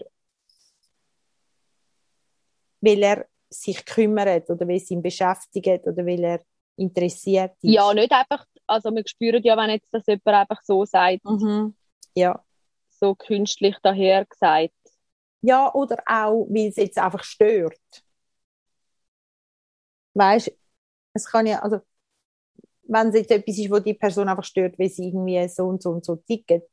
weil 2.81 3.03
er 3.03 3.27
sich 3.49 3.85
kümmert 3.85 4.49
oder 4.49 4.67
weil 4.67 4.77
es 4.77 4.89
ihn 4.89 5.01
beschäftigt 5.01 5.85
oder 5.85 6.05
weil 6.05 6.23
er 6.23 6.41
interessiert 6.77 7.51
ist. 7.61 7.73
Ja, 7.73 7.93
nicht 7.93 8.11
einfach, 8.11 8.45
also 8.67 8.91
wir 8.91 9.03
spüren 9.05 9.43
ja, 9.43 9.57
wenn 9.57 9.71
jetzt 9.71 9.93
das 9.93 10.05
jemand 10.07 10.27
einfach 10.27 10.61
so 10.63 10.85
sagt, 10.85 11.25
mhm. 11.25 11.75
ja. 12.15 12.41
so 12.89 13.15
künstlich 13.15 13.75
daher 13.81 14.25
gesagt. 14.25 14.73
Ja, 15.41 15.73
oder 15.73 15.97
auch, 16.05 16.47
weil 16.49 16.67
es 16.69 16.77
jetzt 16.77 16.97
einfach 16.97 17.23
stört. 17.23 17.79
Weißt 20.13 20.58
es 21.13 21.25
kann 21.25 21.45
ja, 21.47 21.59
also, 21.59 21.79
wenn 22.83 23.09
es 23.09 23.15
jetzt 23.15 23.31
etwas 23.31 23.57
ist, 23.57 23.71
wo 23.71 23.79
die 23.79 23.93
Person 23.93 24.29
einfach 24.29 24.43
stört, 24.43 24.77
weil 24.79 24.89
sie 24.89 25.07
irgendwie 25.07 25.47
so 25.47 25.65
und 25.65 25.81
so 25.81 25.91
und 25.91 26.05
so 26.05 26.15
tickt, 26.15 26.63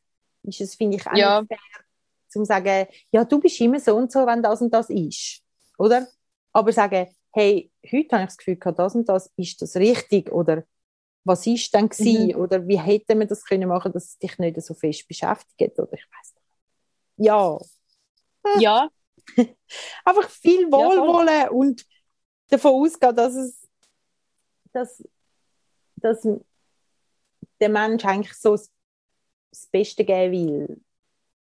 ist 0.42 0.60
es, 0.60 0.74
finde 0.74 0.96
ich, 0.96 1.06
auch 1.06 1.14
ja. 1.14 1.40
nicht 1.40 1.48
fair, 1.48 1.84
zum 2.28 2.44
sagen, 2.44 2.86
ja, 3.10 3.24
du 3.24 3.40
bist 3.40 3.60
immer 3.60 3.80
so 3.80 3.96
und 3.96 4.10
so, 4.12 4.26
wenn 4.26 4.42
das 4.42 4.60
und 4.60 4.72
das 4.72 4.90
ist. 4.90 5.42
Oder? 5.78 6.06
Aber 6.52 6.72
sagen, 6.72 7.08
hey, 7.32 7.70
heute 7.84 8.16
habe 8.16 8.22
ich 8.22 8.28
das 8.28 8.36
Gefühl 8.38 8.56
gehabt, 8.56 8.78
das 8.78 8.94
und 8.94 9.08
das, 9.08 9.30
ist 9.36 9.60
das 9.60 9.76
richtig? 9.76 10.32
Oder 10.32 10.64
was 11.24 11.46
ist 11.46 11.74
denn 11.74 11.88
gewesen? 11.88 12.28
Mhm. 12.28 12.40
Oder 12.40 12.66
wie 12.66 12.78
hätte 12.78 13.14
man 13.14 13.28
das 13.28 13.44
können 13.44 13.68
machen, 13.68 13.92
dass 13.92 14.04
es 14.04 14.18
dich 14.18 14.38
nicht 14.38 14.60
so 14.62 14.74
fest 14.74 15.06
beschäftigt? 15.08 15.78
Oder 15.78 15.92
ich 15.92 16.06
weiß 16.10 16.34
nicht. 16.34 17.28
Ja. 17.28 17.58
Ja. 18.58 18.88
Einfach 20.04 20.30
viel 20.30 20.70
Wohlwollen 20.70 21.28
ja, 21.28 21.50
und 21.50 21.84
davon 22.48 22.74
ausgehen, 22.74 23.16
dass 23.16 23.34
es 23.34 23.65
dass, 24.76 25.02
dass 25.96 26.28
der 27.60 27.68
Mensch 27.68 28.04
eigentlich 28.04 28.34
so 28.34 28.52
das, 28.52 28.70
Beste 29.72 30.04
geben 30.04 30.32
will. 30.32 30.80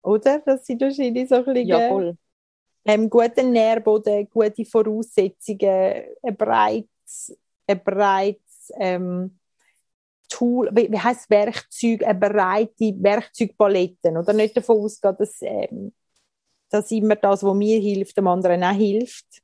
Oder? 0.03 0.39
Dass 0.39 0.65
sie 0.65 0.79
wahrscheinlich 0.79 1.27
so 1.27 1.35
ein 1.35 1.45
bisschen 1.45 1.67
ja, 1.67 1.89
voll. 1.89 2.15
Ähm, 2.85 3.09
guten 3.09 3.51
Nährboden, 3.51 4.29
gute 4.29 4.63
Voraussetzungen, 4.63 6.03
ein 6.21 6.37
breites, 6.37 7.35
ein 7.65 7.83
breites 7.83 8.71
ähm, 8.77 9.39
Tool, 10.29 10.69
wie, 10.71 10.91
wie 10.91 10.99
heißt 10.99 11.27
Werkzeug, 11.31 12.03
eine 12.03 12.19
breite 12.19 12.93
Werkzeugpalette. 13.01 14.11
Oder 14.11 14.33
nicht 14.33 14.55
davon 14.55 14.81
ausgehen, 14.81 15.15
dass, 15.17 15.41
ähm, 15.41 15.93
dass 16.69 16.91
immer 16.91 17.15
das, 17.15 17.41
was 17.41 17.55
mir 17.55 17.79
hilft, 17.79 18.17
dem 18.17 18.27
anderen 18.27 18.63
auch 18.63 18.75
hilft. 18.75 19.41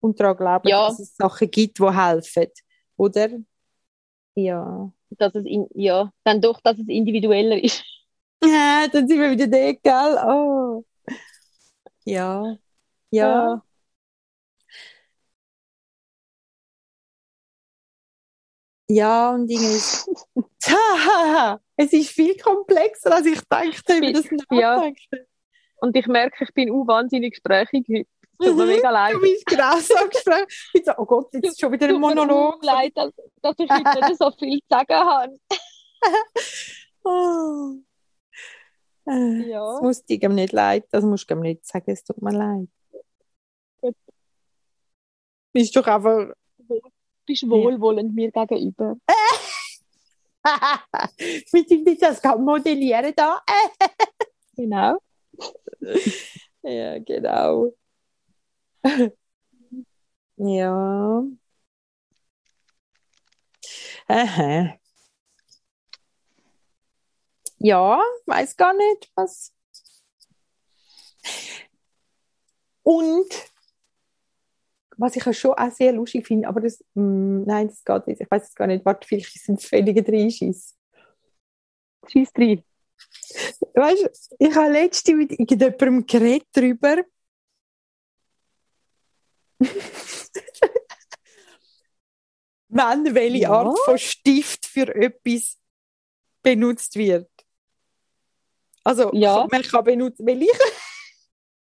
Und 0.00 0.20
daran 0.20 0.36
glauben, 0.36 0.68
ja. 0.68 0.88
dass 0.88 1.00
es 1.00 1.16
Sachen 1.16 1.50
gibt, 1.50 1.78
die 1.78 1.90
helfen. 1.90 2.48
Oder? 2.96 3.28
Ja. 4.34 4.92
Dass 5.10 5.34
es 5.34 5.44
in, 5.44 5.66
ja, 5.74 6.12
dann 6.24 6.40
doch, 6.40 6.60
dass 6.60 6.78
es 6.78 6.88
individueller 6.88 7.62
ist. 7.62 7.84
Ja, 8.40 8.86
dann 8.86 9.08
sind 9.08 9.18
wir 9.18 9.32
wieder 9.32 9.48
da, 9.48 9.72
gell? 9.72 10.16
Oh. 10.24 10.84
Ja. 12.04 12.56
Ja. 13.10 13.28
ja. 13.28 13.62
Ja, 18.90 19.30
und 19.34 19.50
irgendwie. 19.50 19.76
es 21.76 21.92
ist 21.92 22.10
viel 22.10 22.36
komplexer, 22.38 23.14
als 23.14 23.26
ich 23.26 23.40
dachte, 23.48 23.96
über 23.96 24.12
das 24.12 24.28
Ja. 24.50 24.90
Und 25.80 25.96
ich 25.96 26.06
merke, 26.06 26.44
ich 26.44 26.54
bin 26.54 26.70
wahnsinnig 26.70 27.34
gesprächig 27.34 27.86
heute. 27.88 28.08
Tut 28.40 28.56
mir 28.56 28.66
mega 28.66 28.90
leid. 28.90 29.14
Du 29.14 29.20
bist 29.20 29.46
genau 29.46 29.76
so 29.78 29.94
gesprächig. 30.08 30.70
Ich 30.72 30.84
so, 30.84 30.92
oh 30.96 31.04
Gott, 31.04 31.32
jetzt 31.32 31.46
ist 31.48 31.60
schon 31.60 31.72
wieder 31.72 31.88
ein 31.88 32.00
Monolog. 32.00 32.54
Tut 32.54 32.62
mir 32.62 32.66
leid, 32.66 32.92
dass, 32.94 33.12
dass 33.42 33.54
ich 33.58 33.70
heute 33.70 34.06
nicht 34.06 34.18
so 34.18 34.30
viel 34.32 34.60
zu 34.60 34.66
sagen 34.68 34.94
habe. 34.94 35.38
oh. 37.04 37.74
ja. 39.06 39.72
Das 39.72 39.82
muss 39.82 40.04
dir 40.04 40.28
nicht 40.28 40.52
leid. 40.52 40.84
Das 40.90 41.04
musst 41.04 41.28
du 41.28 41.34
nicht 41.34 41.66
sagen, 41.66 41.90
es 41.90 42.04
tut 42.04 42.22
mir 42.22 42.32
leid. 42.32 42.68
Gut. 43.80 43.96
Bist 45.52 45.74
doch 45.74 45.86
einfach 45.86 46.32
bist 47.28 47.48
wohlwollend 47.48 48.14
mir 48.14 48.32
gegenüber. 48.32 48.96
Mit 51.52 51.70
dem 51.70 51.86
ich 51.86 51.98
das 51.98 52.22
kann 52.22 52.42
modellieren 52.42 53.12
da. 53.14 53.42
genau. 54.56 54.98
Ja, 56.62 56.98
genau. 56.98 57.74
ja. 60.36 61.22
Aha. 64.08 64.78
Ja, 67.58 68.00
weiß 68.26 68.56
gar 68.56 68.72
nicht, 68.74 69.10
was. 69.14 69.52
Und 72.82 73.28
was 74.96 75.16
ich 75.16 75.24
ja 75.24 75.32
schon 75.32 75.52
auch 75.52 75.70
sehr 75.70 75.92
lustig 75.92 76.26
finde, 76.26 76.48
aber 76.48 76.60
das, 76.60 76.84
mh, 76.94 77.02
mm, 77.02 77.44
nein, 77.44 77.68
das 77.68 77.84
geht 77.84 78.06
nicht. 78.06 78.20
Ich 78.20 78.30
weiß 78.30 78.48
es 78.48 78.54
gar 78.54 78.66
nicht. 78.66 78.84
Warte, 78.84 79.06
vielleicht 79.06 79.32
sind 79.32 79.58
es 79.60 79.66
völlige 79.66 80.02
Dreischis. 80.02 80.76
Scheiß 82.06 82.32
drei. 82.32 82.64
Weißt 83.74 84.02
du, 84.02 84.36
ich 84.38 84.54
habe 84.56 84.72
letztens 84.72 85.16
mit 85.16 85.32
irgendjemandem 85.32 86.06
geredet 86.06 86.48
darüber. 86.52 86.96
Wenn 92.70 93.14
welche 93.14 93.38
ja. 93.38 93.50
Art 93.50 93.78
von 93.84 93.98
Stift 93.98 94.66
für 94.66 94.94
etwas 94.94 95.56
benutzt 96.42 96.96
wird. 96.96 97.30
Also, 98.84 99.10
ja. 99.12 99.46
man 99.50 99.62
kann 99.62 99.84
benutzen, 99.84 100.26
weil 100.26 100.42
ich 100.42 100.50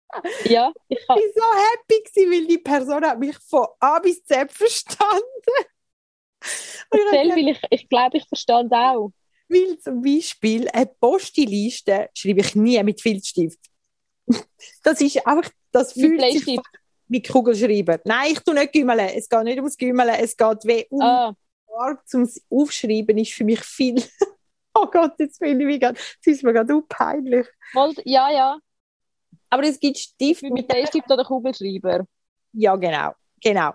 ja, 0.46 0.72
ich 0.88 1.00
war 1.08 1.18
so 1.18 1.44
happy, 1.44 2.04
gewesen, 2.04 2.32
weil 2.32 2.48
die 2.48 2.58
Person 2.58 3.06
hat 3.06 3.20
mich 3.20 3.38
von 3.40 3.68
A 3.80 4.00
bis 4.00 4.24
Z 4.24 4.52
verstanden. 4.52 5.24
Erzähl, 6.90 7.30
weil 7.30 7.50
ich, 7.50 7.62
ich 7.70 7.90
glaube, 7.90 8.18
ich 8.18 8.28
verstand 8.28 8.72
auch. 8.72 9.12
Weil 9.50 9.78
zum 9.80 10.02
Beispiel 10.02 10.68
eine 10.70 10.86
Postiliste 10.86 12.10
schreibe 12.14 12.42
ich 12.42 12.56
nie 12.56 12.82
mit 12.84 13.02
Filzstift. 13.02 13.60
Das 14.84 15.00
ist 15.02 15.26
einfach, 15.26 15.50
das 15.72 15.94
fühlt 15.94 16.22
sich 16.22 16.60
mit 17.08 17.28
Kugelschreiber. 17.28 18.00
Nein, 18.06 18.34
ich 18.34 18.40
tue 18.40 18.54
nicht 18.54 18.74
Gümmeln. 18.74 19.00
Es 19.16 19.30
geht 19.30 19.44
nicht 19.44 19.58
ums 19.58 19.78
Gümmeln, 19.78 20.16
es 20.20 20.36
geht 20.36 20.66
weh 20.66 20.86
um 20.90 21.02
ah. 21.02 21.36
zum 22.06 22.30
Aufschreiben 22.50 23.18
ist 23.18 23.34
für 23.34 23.44
mich 23.44 23.62
viel. 23.62 24.04
oh 24.74 24.88
Gott, 24.92 25.14
jetzt 25.20 25.40
finde 25.40 25.64
ich 25.64 25.68
mich 25.68 25.80
gerade, 25.80 25.96
das 25.96 26.34
ist 26.34 26.44
mir 26.44 26.54
gerade 26.54 26.82
peinlich. 26.88 27.48
Ja, 28.06 28.30
ja. 28.32 28.58
Aber 29.50 29.64
es 29.64 29.80
gibt 29.80 29.98
Stifte 29.98 30.52
mit 30.52 30.68
Bleistift 30.68 31.10
oder 31.10 31.24
Kugelschreiber. 31.24 32.06
Ja, 32.54 32.76
genau, 32.76 33.14
genau. 33.42 33.74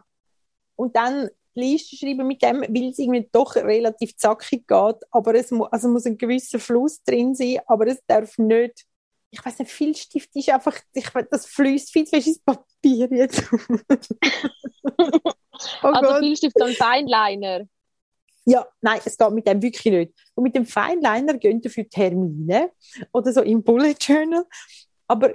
Und 0.76 0.94
dann 0.96 1.30
Liste 1.54 1.96
schreiben 1.96 2.26
mit 2.26 2.42
dem, 2.42 2.62
weil 2.62 2.90
es 2.90 2.98
irgendwie 2.98 3.28
doch 3.30 3.54
relativ 3.56 4.16
zackig 4.16 4.66
geht, 4.66 4.96
aber 5.10 5.34
es 5.34 5.50
mu 5.50 5.64
also 5.64 5.88
muss 5.88 6.06
ein 6.06 6.16
gewisser 6.16 6.58
Fluss 6.58 7.02
drin 7.02 7.34
sein, 7.34 7.58
aber 7.66 7.86
es 7.88 8.02
darf 8.06 8.38
nicht, 8.38 8.84
ich 9.32 9.44
weiß 9.44 9.58
nicht, 9.60 9.70
viel 9.70 9.96
Stift 9.96 10.36
ist 10.36 10.50
einfach, 10.50 10.78
ich, 10.92 11.08
das 11.30 11.46
fließt 11.46 11.90
viel 11.90 12.04
zu 12.04 12.16
ins 12.16 12.38
Papier 12.38 13.08
jetzt. 13.10 13.42
oh 14.98 15.88
also 15.88 16.18
viel 16.18 16.36
Stift 16.36 16.58
so 16.58 16.66
ein 16.66 16.74
Feinliner. 16.74 17.62
Ja, 18.44 18.66
nein, 18.82 19.00
es 19.02 19.16
geht 19.16 19.30
mit 19.30 19.46
dem 19.46 19.62
wirklich 19.62 19.92
nicht. 19.92 20.12
Und 20.34 20.44
mit 20.44 20.54
dem 20.54 20.66
Feinliner 20.66 21.38
gehen 21.38 21.62
dafür 21.62 21.88
Termine 21.88 22.72
oder 23.10 23.32
so 23.32 23.40
im 23.40 23.62
Bullet 23.62 23.96
Journal. 23.98 24.44
Aber 25.06 25.34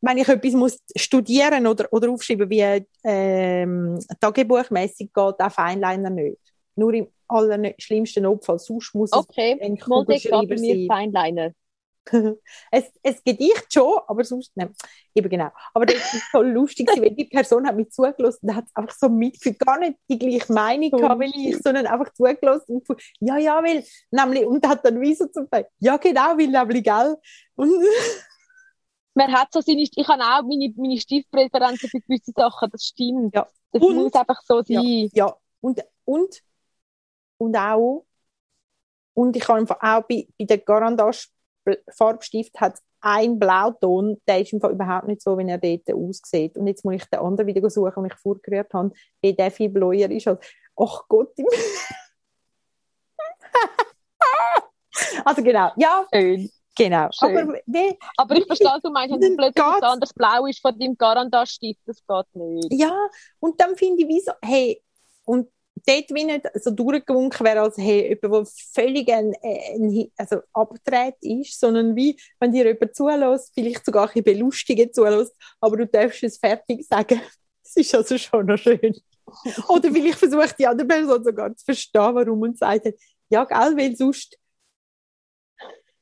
wenn 0.00 0.16
ich 0.16 0.28
etwas 0.28 0.52
muss 0.54 0.78
studieren 0.96 1.66
oder, 1.66 1.92
oder 1.92 2.08
aufschreiben, 2.10 2.48
wie 2.48 2.86
ähm, 3.04 3.98
tagebuchmäßig 4.20 5.12
geht 5.12 5.40
auch 5.40 5.52
Feinliner 5.52 6.08
nicht. 6.08 6.40
Nur 6.76 6.94
im 6.94 7.08
allerschlimmsten 7.28 8.22
Notfall. 8.22 8.58
Sonst 8.58 8.94
muss 8.94 9.12
okay. 9.12 9.58
es 9.58 9.66
ein 9.66 9.78
Kugelschreiber 9.78 10.56
sein. 10.56 10.86
Feinliner. 10.88 11.52
es, 12.70 12.84
es 13.02 13.22
Gedicht 13.22 13.72
schon, 13.72 13.98
aber 14.06 14.24
sonst 14.24 14.56
nicht. 14.56 14.70
Eben 15.14 15.28
genau. 15.28 15.50
Aber 15.74 15.86
das 15.86 15.96
ist 16.14 16.30
so 16.32 16.42
lustig, 16.42 16.88
weil 16.96 17.10
die 17.10 17.24
Person 17.24 17.66
hat 17.66 17.76
mich 17.76 17.90
zugelassen 17.90 18.48
und 18.48 18.56
hat 18.56 18.64
einfach 18.74 18.94
so 18.96 19.08
mitgefühlt, 19.08 19.58
gar 19.58 19.78
nicht 19.78 19.98
die 20.08 20.18
gleiche 20.18 20.52
Meinung 20.52 20.90
gehabt 20.90 21.20
wie 21.20 21.50
ich, 21.50 21.58
sondern 21.58 21.86
einfach 21.86 22.12
zugelassen 22.12 22.76
und 22.76 22.80
gefühlt, 22.80 23.02
ja, 23.20 23.36
ja, 23.36 23.62
weil, 23.62 23.84
nämlich, 24.10 24.46
und 24.46 24.66
hat 24.66 24.84
dann 24.84 25.00
wie 25.00 25.14
so 25.14 25.26
zum 25.26 25.48
Beispiel, 25.48 25.70
ja, 25.78 25.96
genau, 25.96 26.36
weil 26.38 26.48
nämlich, 26.48 26.84
gell. 26.84 27.16
Und 27.56 27.70
man 29.14 29.32
hat 29.32 29.52
so 29.52 29.60
seine, 29.60 29.82
ich 29.82 30.08
habe 30.08 30.22
auch 30.22 30.42
meine, 30.42 30.72
meine 30.76 30.98
Stiftpräferenzen 30.98 31.88
für 31.88 32.00
gewisse 32.00 32.32
Sachen, 32.34 32.70
das 32.70 32.84
stimmt. 32.84 33.34
Ja. 33.34 33.46
Das 33.72 33.82
und, 33.82 33.94
muss 33.94 34.14
einfach 34.14 34.40
so 34.42 34.62
sein. 34.62 34.82
Ja, 35.12 35.26
ja. 35.26 35.36
Und, 35.60 35.80
und, 36.04 36.42
und 37.38 37.56
auch, 37.56 38.06
und 39.14 39.36
ich 39.36 39.46
habe 39.46 39.70
auch 39.70 40.02
bei, 40.08 40.26
bei 40.38 40.44
der 40.44 40.58
Garandasch 40.58 41.28
Farbstift 41.90 42.60
hat 42.60 42.78
ein 43.00 43.38
Blauton, 43.38 44.20
der 44.26 44.40
ist 44.40 44.52
einfach 44.52 44.70
überhaupt 44.70 45.08
nicht 45.08 45.22
so, 45.22 45.38
wie 45.38 45.48
er 45.48 45.58
dort 45.58 45.92
aussieht. 45.92 46.56
Und 46.56 46.66
jetzt 46.66 46.84
muss 46.84 46.96
ich 46.96 47.04
den 47.06 47.20
anderen 47.20 47.46
wieder 47.46 47.70
suchen, 47.70 48.02
den 48.02 48.06
ich 48.06 48.14
vorgerührt 48.14 48.74
habe, 48.74 48.92
weil 49.22 49.34
der 49.34 49.50
viel 49.50 49.70
bläuer 49.70 50.10
ist 50.10 50.28
als, 50.28 50.44
ach 50.76 51.02
Gott, 51.08 51.32
also 55.24 55.42
genau, 55.42 55.70
ja. 55.76 56.06
Schön. 56.12 56.50
Genau. 56.76 57.08
Aber, 57.18 57.54
wie, 57.66 57.98
aber 58.16 58.36
ich 58.36 58.46
verstehe, 58.46 58.78
du 58.82 58.90
meinst, 58.90 59.20
wenn 59.20 59.36
plötzlich 59.36 59.64
was 59.64 59.82
anderes 59.82 60.14
blau 60.14 60.46
ist 60.46 60.60
von 60.60 60.78
deinem 60.78 60.96
Garandastift, 60.96 61.80
das 61.84 61.98
geht 62.06 62.34
nicht. 62.34 62.72
Ja, 62.72 62.96
und 63.38 63.60
dann 63.60 63.76
finde 63.76 64.02
ich, 64.02 64.08
wie 64.08 64.20
so, 64.20 64.32
hey, 64.40 64.82
und 65.26 65.48
dort 65.74 66.10
wie 66.10 66.24
nicht 66.24 66.46
so 66.54 66.70
durchgewunken 66.70 67.46
wäre, 67.46 67.62
als 67.62 67.76
hey, 67.78 68.08
jemand, 68.08 68.46
der 68.46 68.52
völlig 68.74 69.12
ein, 69.12 69.32
ein, 69.42 70.12
also 70.16 70.40
abgedreht 70.52 71.16
ist, 71.20 71.58
sondern 71.58 71.96
wie, 71.96 72.18
wenn 72.38 72.52
dir 72.52 72.66
jemand 72.66 72.94
zulässt, 72.94 73.52
vielleicht 73.54 73.84
sogar 73.84 74.08
ein 74.08 74.22
bisschen 74.22 74.24
belustigend 74.24 74.94
zulässt, 74.94 75.34
aber 75.60 75.78
du 75.78 75.86
darfst 75.86 76.22
es 76.22 76.38
fertig 76.38 76.86
sagen. 76.86 77.20
Das 77.62 77.86
ist 77.86 77.94
also 77.94 78.18
schon 78.18 78.46
noch 78.46 78.58
schön. 78.58 78.80
Oder 79.68 79.92
vielleicht 79.92 80.18
versucht 80.18 80.58
die 80.58 80.66
andere 80.66 80.88
Person 80.88 81.22
sogar 81.22 81.54
zu 81.54 81.64
verstehen, 81.64 82.14
warum 82.16 82.42
und 82.42 82.58
sagt, 82.58 82.88
ja, 83.28 83.44
gell, 83.44 83.76
weil 83.76 83.94
sonst 83.94 84.36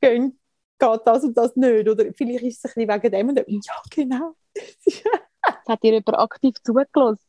gehen 0.00 0.38
geht 0.78 1.00
das 1.04 1.24
und 1.24 1.36
das 1.36 1.56
nicht. 1.56 1.88
Oder 1.88 2.12
vielleicht 2.14 2.44
ist 2.44 2.64
es 2.64 2.76
ein 2.76 2.86
bisschen 2.86 3.02
wegen 3.02 3.12
dem 3.12 3.28
und 3.28 3.34
dem. 3.36 3.60
Ja, 3.62 3.82
genau. 3.90 4.34
hat 5.68 5.82
dir 5.82 5.92
jemand 5.92 6.18
aktiv 6.18 6.54
zugelassen? 6.64 7.27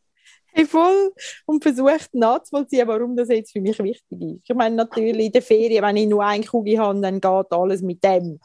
Hey, 0.54 0.66
voll. 0.66 1.14
Und 1.46 1.64
versucht 1.64 2.14
nachzuvollziehen, 2.14 2.88
warum 2.88 3.16
das 3.16 3.30
jetzt 3.30 3.52
für 3.52 3.62
mich 3.62 3.80
wichtig 3.80 4.22
ist. 4.22 4.50
Ich 4.50 4.56
meine, 4.56 4.76
natürlich 4.76 5.28
in 5.28 5.32
der 5.32 5.42
Ferien, 5.42 5.84
wenn 5.84 5.98
ich 5.98 6.08
nur 6.08 6.24
eine 6.24 6.46
Kugel 6.46 6.80
habe, 6.80 7.00
dann 7.02 7.22
geht 7.22 7.52
alles 7.52 7.82
mit 7.82 8.04
dem. 8.04 8.40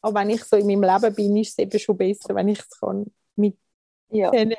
Aber 0.00 0.20
wenn 0.20 0.30
ich 0.30 0.44
so 0.44 0.56
in 0.56 0.66
meinem 0.66 0.82
Leben 0.82 1.14
bin, 1.14 1.36
ist 1.36 1.50
es 1.50 1.58
eben 1.58 1.78
schon 1.78 1.96
besser, 1.96 2.34
wenn 2.34 2.48
ich 2.48 2.58
es 2.58 2.78
kann 2.78 3.06
mit 3.36 3.56
ja. 4.10 4.30
denen. 4.30 4.56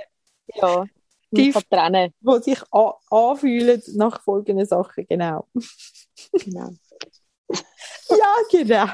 Ja. 0.56 0.86
Stift, 1.34 1.70
trennen. 1.70 2.14
die 2.20 2.44
sich 2.44 2.62
an 2.72 2.94
anfühlen 3.10 3.82
nach 3.96 4.24
folgenden 4.24 4.66
Sachen, 4.66 5.06
genau. 5.08 5.48
Genau. 6.32 6.70
ja, 8.10 8.36
genau. 8.52 8.88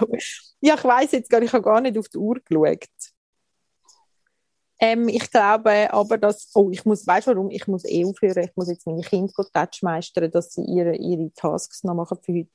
Ja, 0.60 0.76
ich 0.76 0.84
weiss 0.84 1.12
jetzt 1.12 1.30
gar 1.30 1.40
nicht, 1.40 1.50
ich 1.50 1.54
habe 1.54 1.64
gar 1.64 1.82
nicht 1.82 1.98
auf 1.98 2.10
die 2.10 2.18
Uhr 2.18 2.40
geschaut. 2.40 2.88
Ähm, 4.84 5.08
ich 5.10 5.30
glaube 5.30 5.94
aber, 5.94 6.18
dass, 6.18 6.50
oh, 6.56 6.72
ich 6.72 6.84
muss, 6.86 7.06
weißt 7.06 7.28
du 7.28 7.32
warum? 7.32 7.52
Ich 7.52 7.68
muss 7.68 7.86
eh 7.86 8.04
aufhören. 8.04 8.44
Ich 8.44 8.56
muss 8.56 8.68
jetzt 8.68 8.88
meine 8.88 9.04
Kinder 9.04 9.32
Touch 9.54 9.84
meistern, 9.84 10.32
dass 10.32 10.54
sie 10.54 10.64
ihre, 10.64 10.96
ihre 10.96 11.32
Tasks 11.34 11.84
noch 11.84 11.94
machen 11.94 12.18
für 12.20 12.34
heute. 12.34 12.50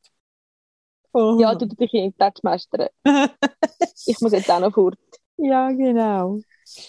Oh. 1.13 1.39
Ja, 1.41 1.55
du 1.55 1.67
dich 1.67 1.95
in 1.95 2.17
Touch 2.19 2.43
meistern. 2.43 2.89
ich 4.07 4.21
muss 4.21 4.33
jetzt 4.33 4.51
auch 4.51 4.59
noch 4.59 4.75
fort. 4.75 4.99
Ja, 5.37 5.71
genau. 5.71 6.41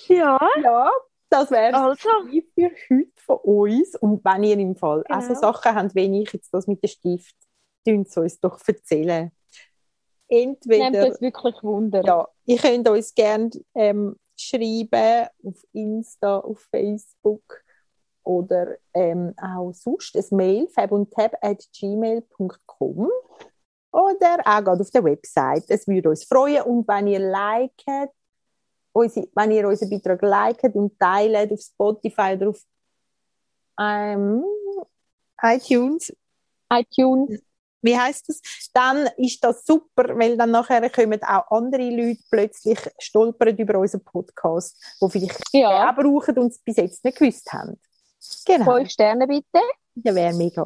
Ja. 0.07 0.39
Ja, 0.63 0.89
das 1.29 1.51
wäre 1.51 1.75
also. 1.75 1.95
für 1.95 2.65
heute 2.89 3.11
von 3.17 3.37
uns. 3.43 3.95
Und 3.95 4.25
wenn 4.25 4.43
ihr 4.43 4.57
im 4.57 4.75
Fall 4.75 5.03
genau. 5.03 5.19
also 5.19 5.35
Sachen 5.35 5.75
habt, 5.75 5.93
wenn 5.93 6.15
ich 6.15 6.33
jetzt 6.33 6.51
das 6.51 6.65
mit 6.65 6.81
dem 6.81 6.89
Stift, 6.89 7.35
könnt 7.85 8.17
ihr 8.17 8.23
uns 8.23 8.39
doch 8.39 8.59
erzählen. 8.65 9.31
Entweder. 10.27 10.89
Nehmt 10.89 11.09
uns 11.09 11.21
wirklich 11.21 11.63
Wunder. 11.63 12.03
Ja, 12.03 12.27
ihr 12.45 12.57
könnt 12.57 12.89
uns 12.89 13.13
gerne 13.13 13.51
ähm, 13.75 14.15
schreiben 14.39 15.27
auf 15.43 15.63
Insta, 15.73 16.39
auf 16.39 16.59
Facebook 16.71 17.63
oder 18.23 18.77
ähm, 18.93 19.33
auch 19.41 19.71
sonst 19.73 20.15
ein 20.15 20.37
Mail, 20.37 20.67
fabundtab 20.69 21.37
at 21.41 21.63
gmail.com 21.77 23.09
oder 23.91 24.37
auch 24.45 24.79
auf 24.79 24.91
der 24.91 25.03
Website. 25.03 25.65
Es 25.69 25.87
würde 25.87 26.09
uns 26.09 26.25
freuen 26.25 26.63
und 26.63 26.87
wenn 26.87 27.07
ihr 27.07 27.19
liket, 27.19 28.11
wenn 28.93 29.51
ihr 29.51 29.67
unseren 29.67 29.89
Beitrag 29.89 30.21
liket 30.21 30.75
und 30.75 30.99
teilt 30.99 31.51
auf 31.51 31.61
Spotify 31.61 32.33
oder 32.33 32.49
auf 32.49 32.61
ähm, 33.79 34.43
iTunes, 35.41 36.13
iTunes, 36.69 37.41
wie 37.81 37.97
heißt 37.97 38.29
das? 38.29 38.41
Dann 38.73 39.09
ist 39.17 39.43
das 39.43 39.65
super, 39.65 40.17
weil 40.17 40.37
dann 40.37 40.51
nachher 40.51 40.89
kommen 40.89 41.21
auch 41.23 41.51
andere 41.51 41.89
Leute 41.89 42.21
plötzlich 42.29 42.79
stolpern 42.99 43.55
über 43.57 43.79
unseren 43.79 44.03
Podcast, 44.03 44.77
die 45.01 45.09
vielleicht 45.09 45.41
ja. 45.53 45.89
auch 45.89 45.95
brauchen 45.95 46.37
und 46.39 46.51
es 46.51 46.59
bis 46.59 46.77
jetzt 46.77 47.03
nicht 47.03 47.17
gewusst 47.17 47.51
haben. 47.53 47.79
Genau. 48.45 48.77
Fünf 48.77 48.89
Sterne 48.89 49.27
bitte. 49.27 49.61
Ja, 49.95 50.13
wäre 50.13 50.33
mega. 50.33 50.65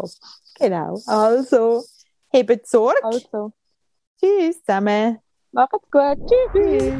Genau. 0.55 0.99
Also, 1.05 1.84
hebt 2.30 2.68
Sorge. 2.68 3.03
Also. 3.03 3.51
Tschüss 4.20 4.64
zusammen. 4.64 5.20
Macht's 5.51 5.80
gut. 5.91 6.18
Tschüss. 6.28 6.49
Tschüss. 6.53 6.93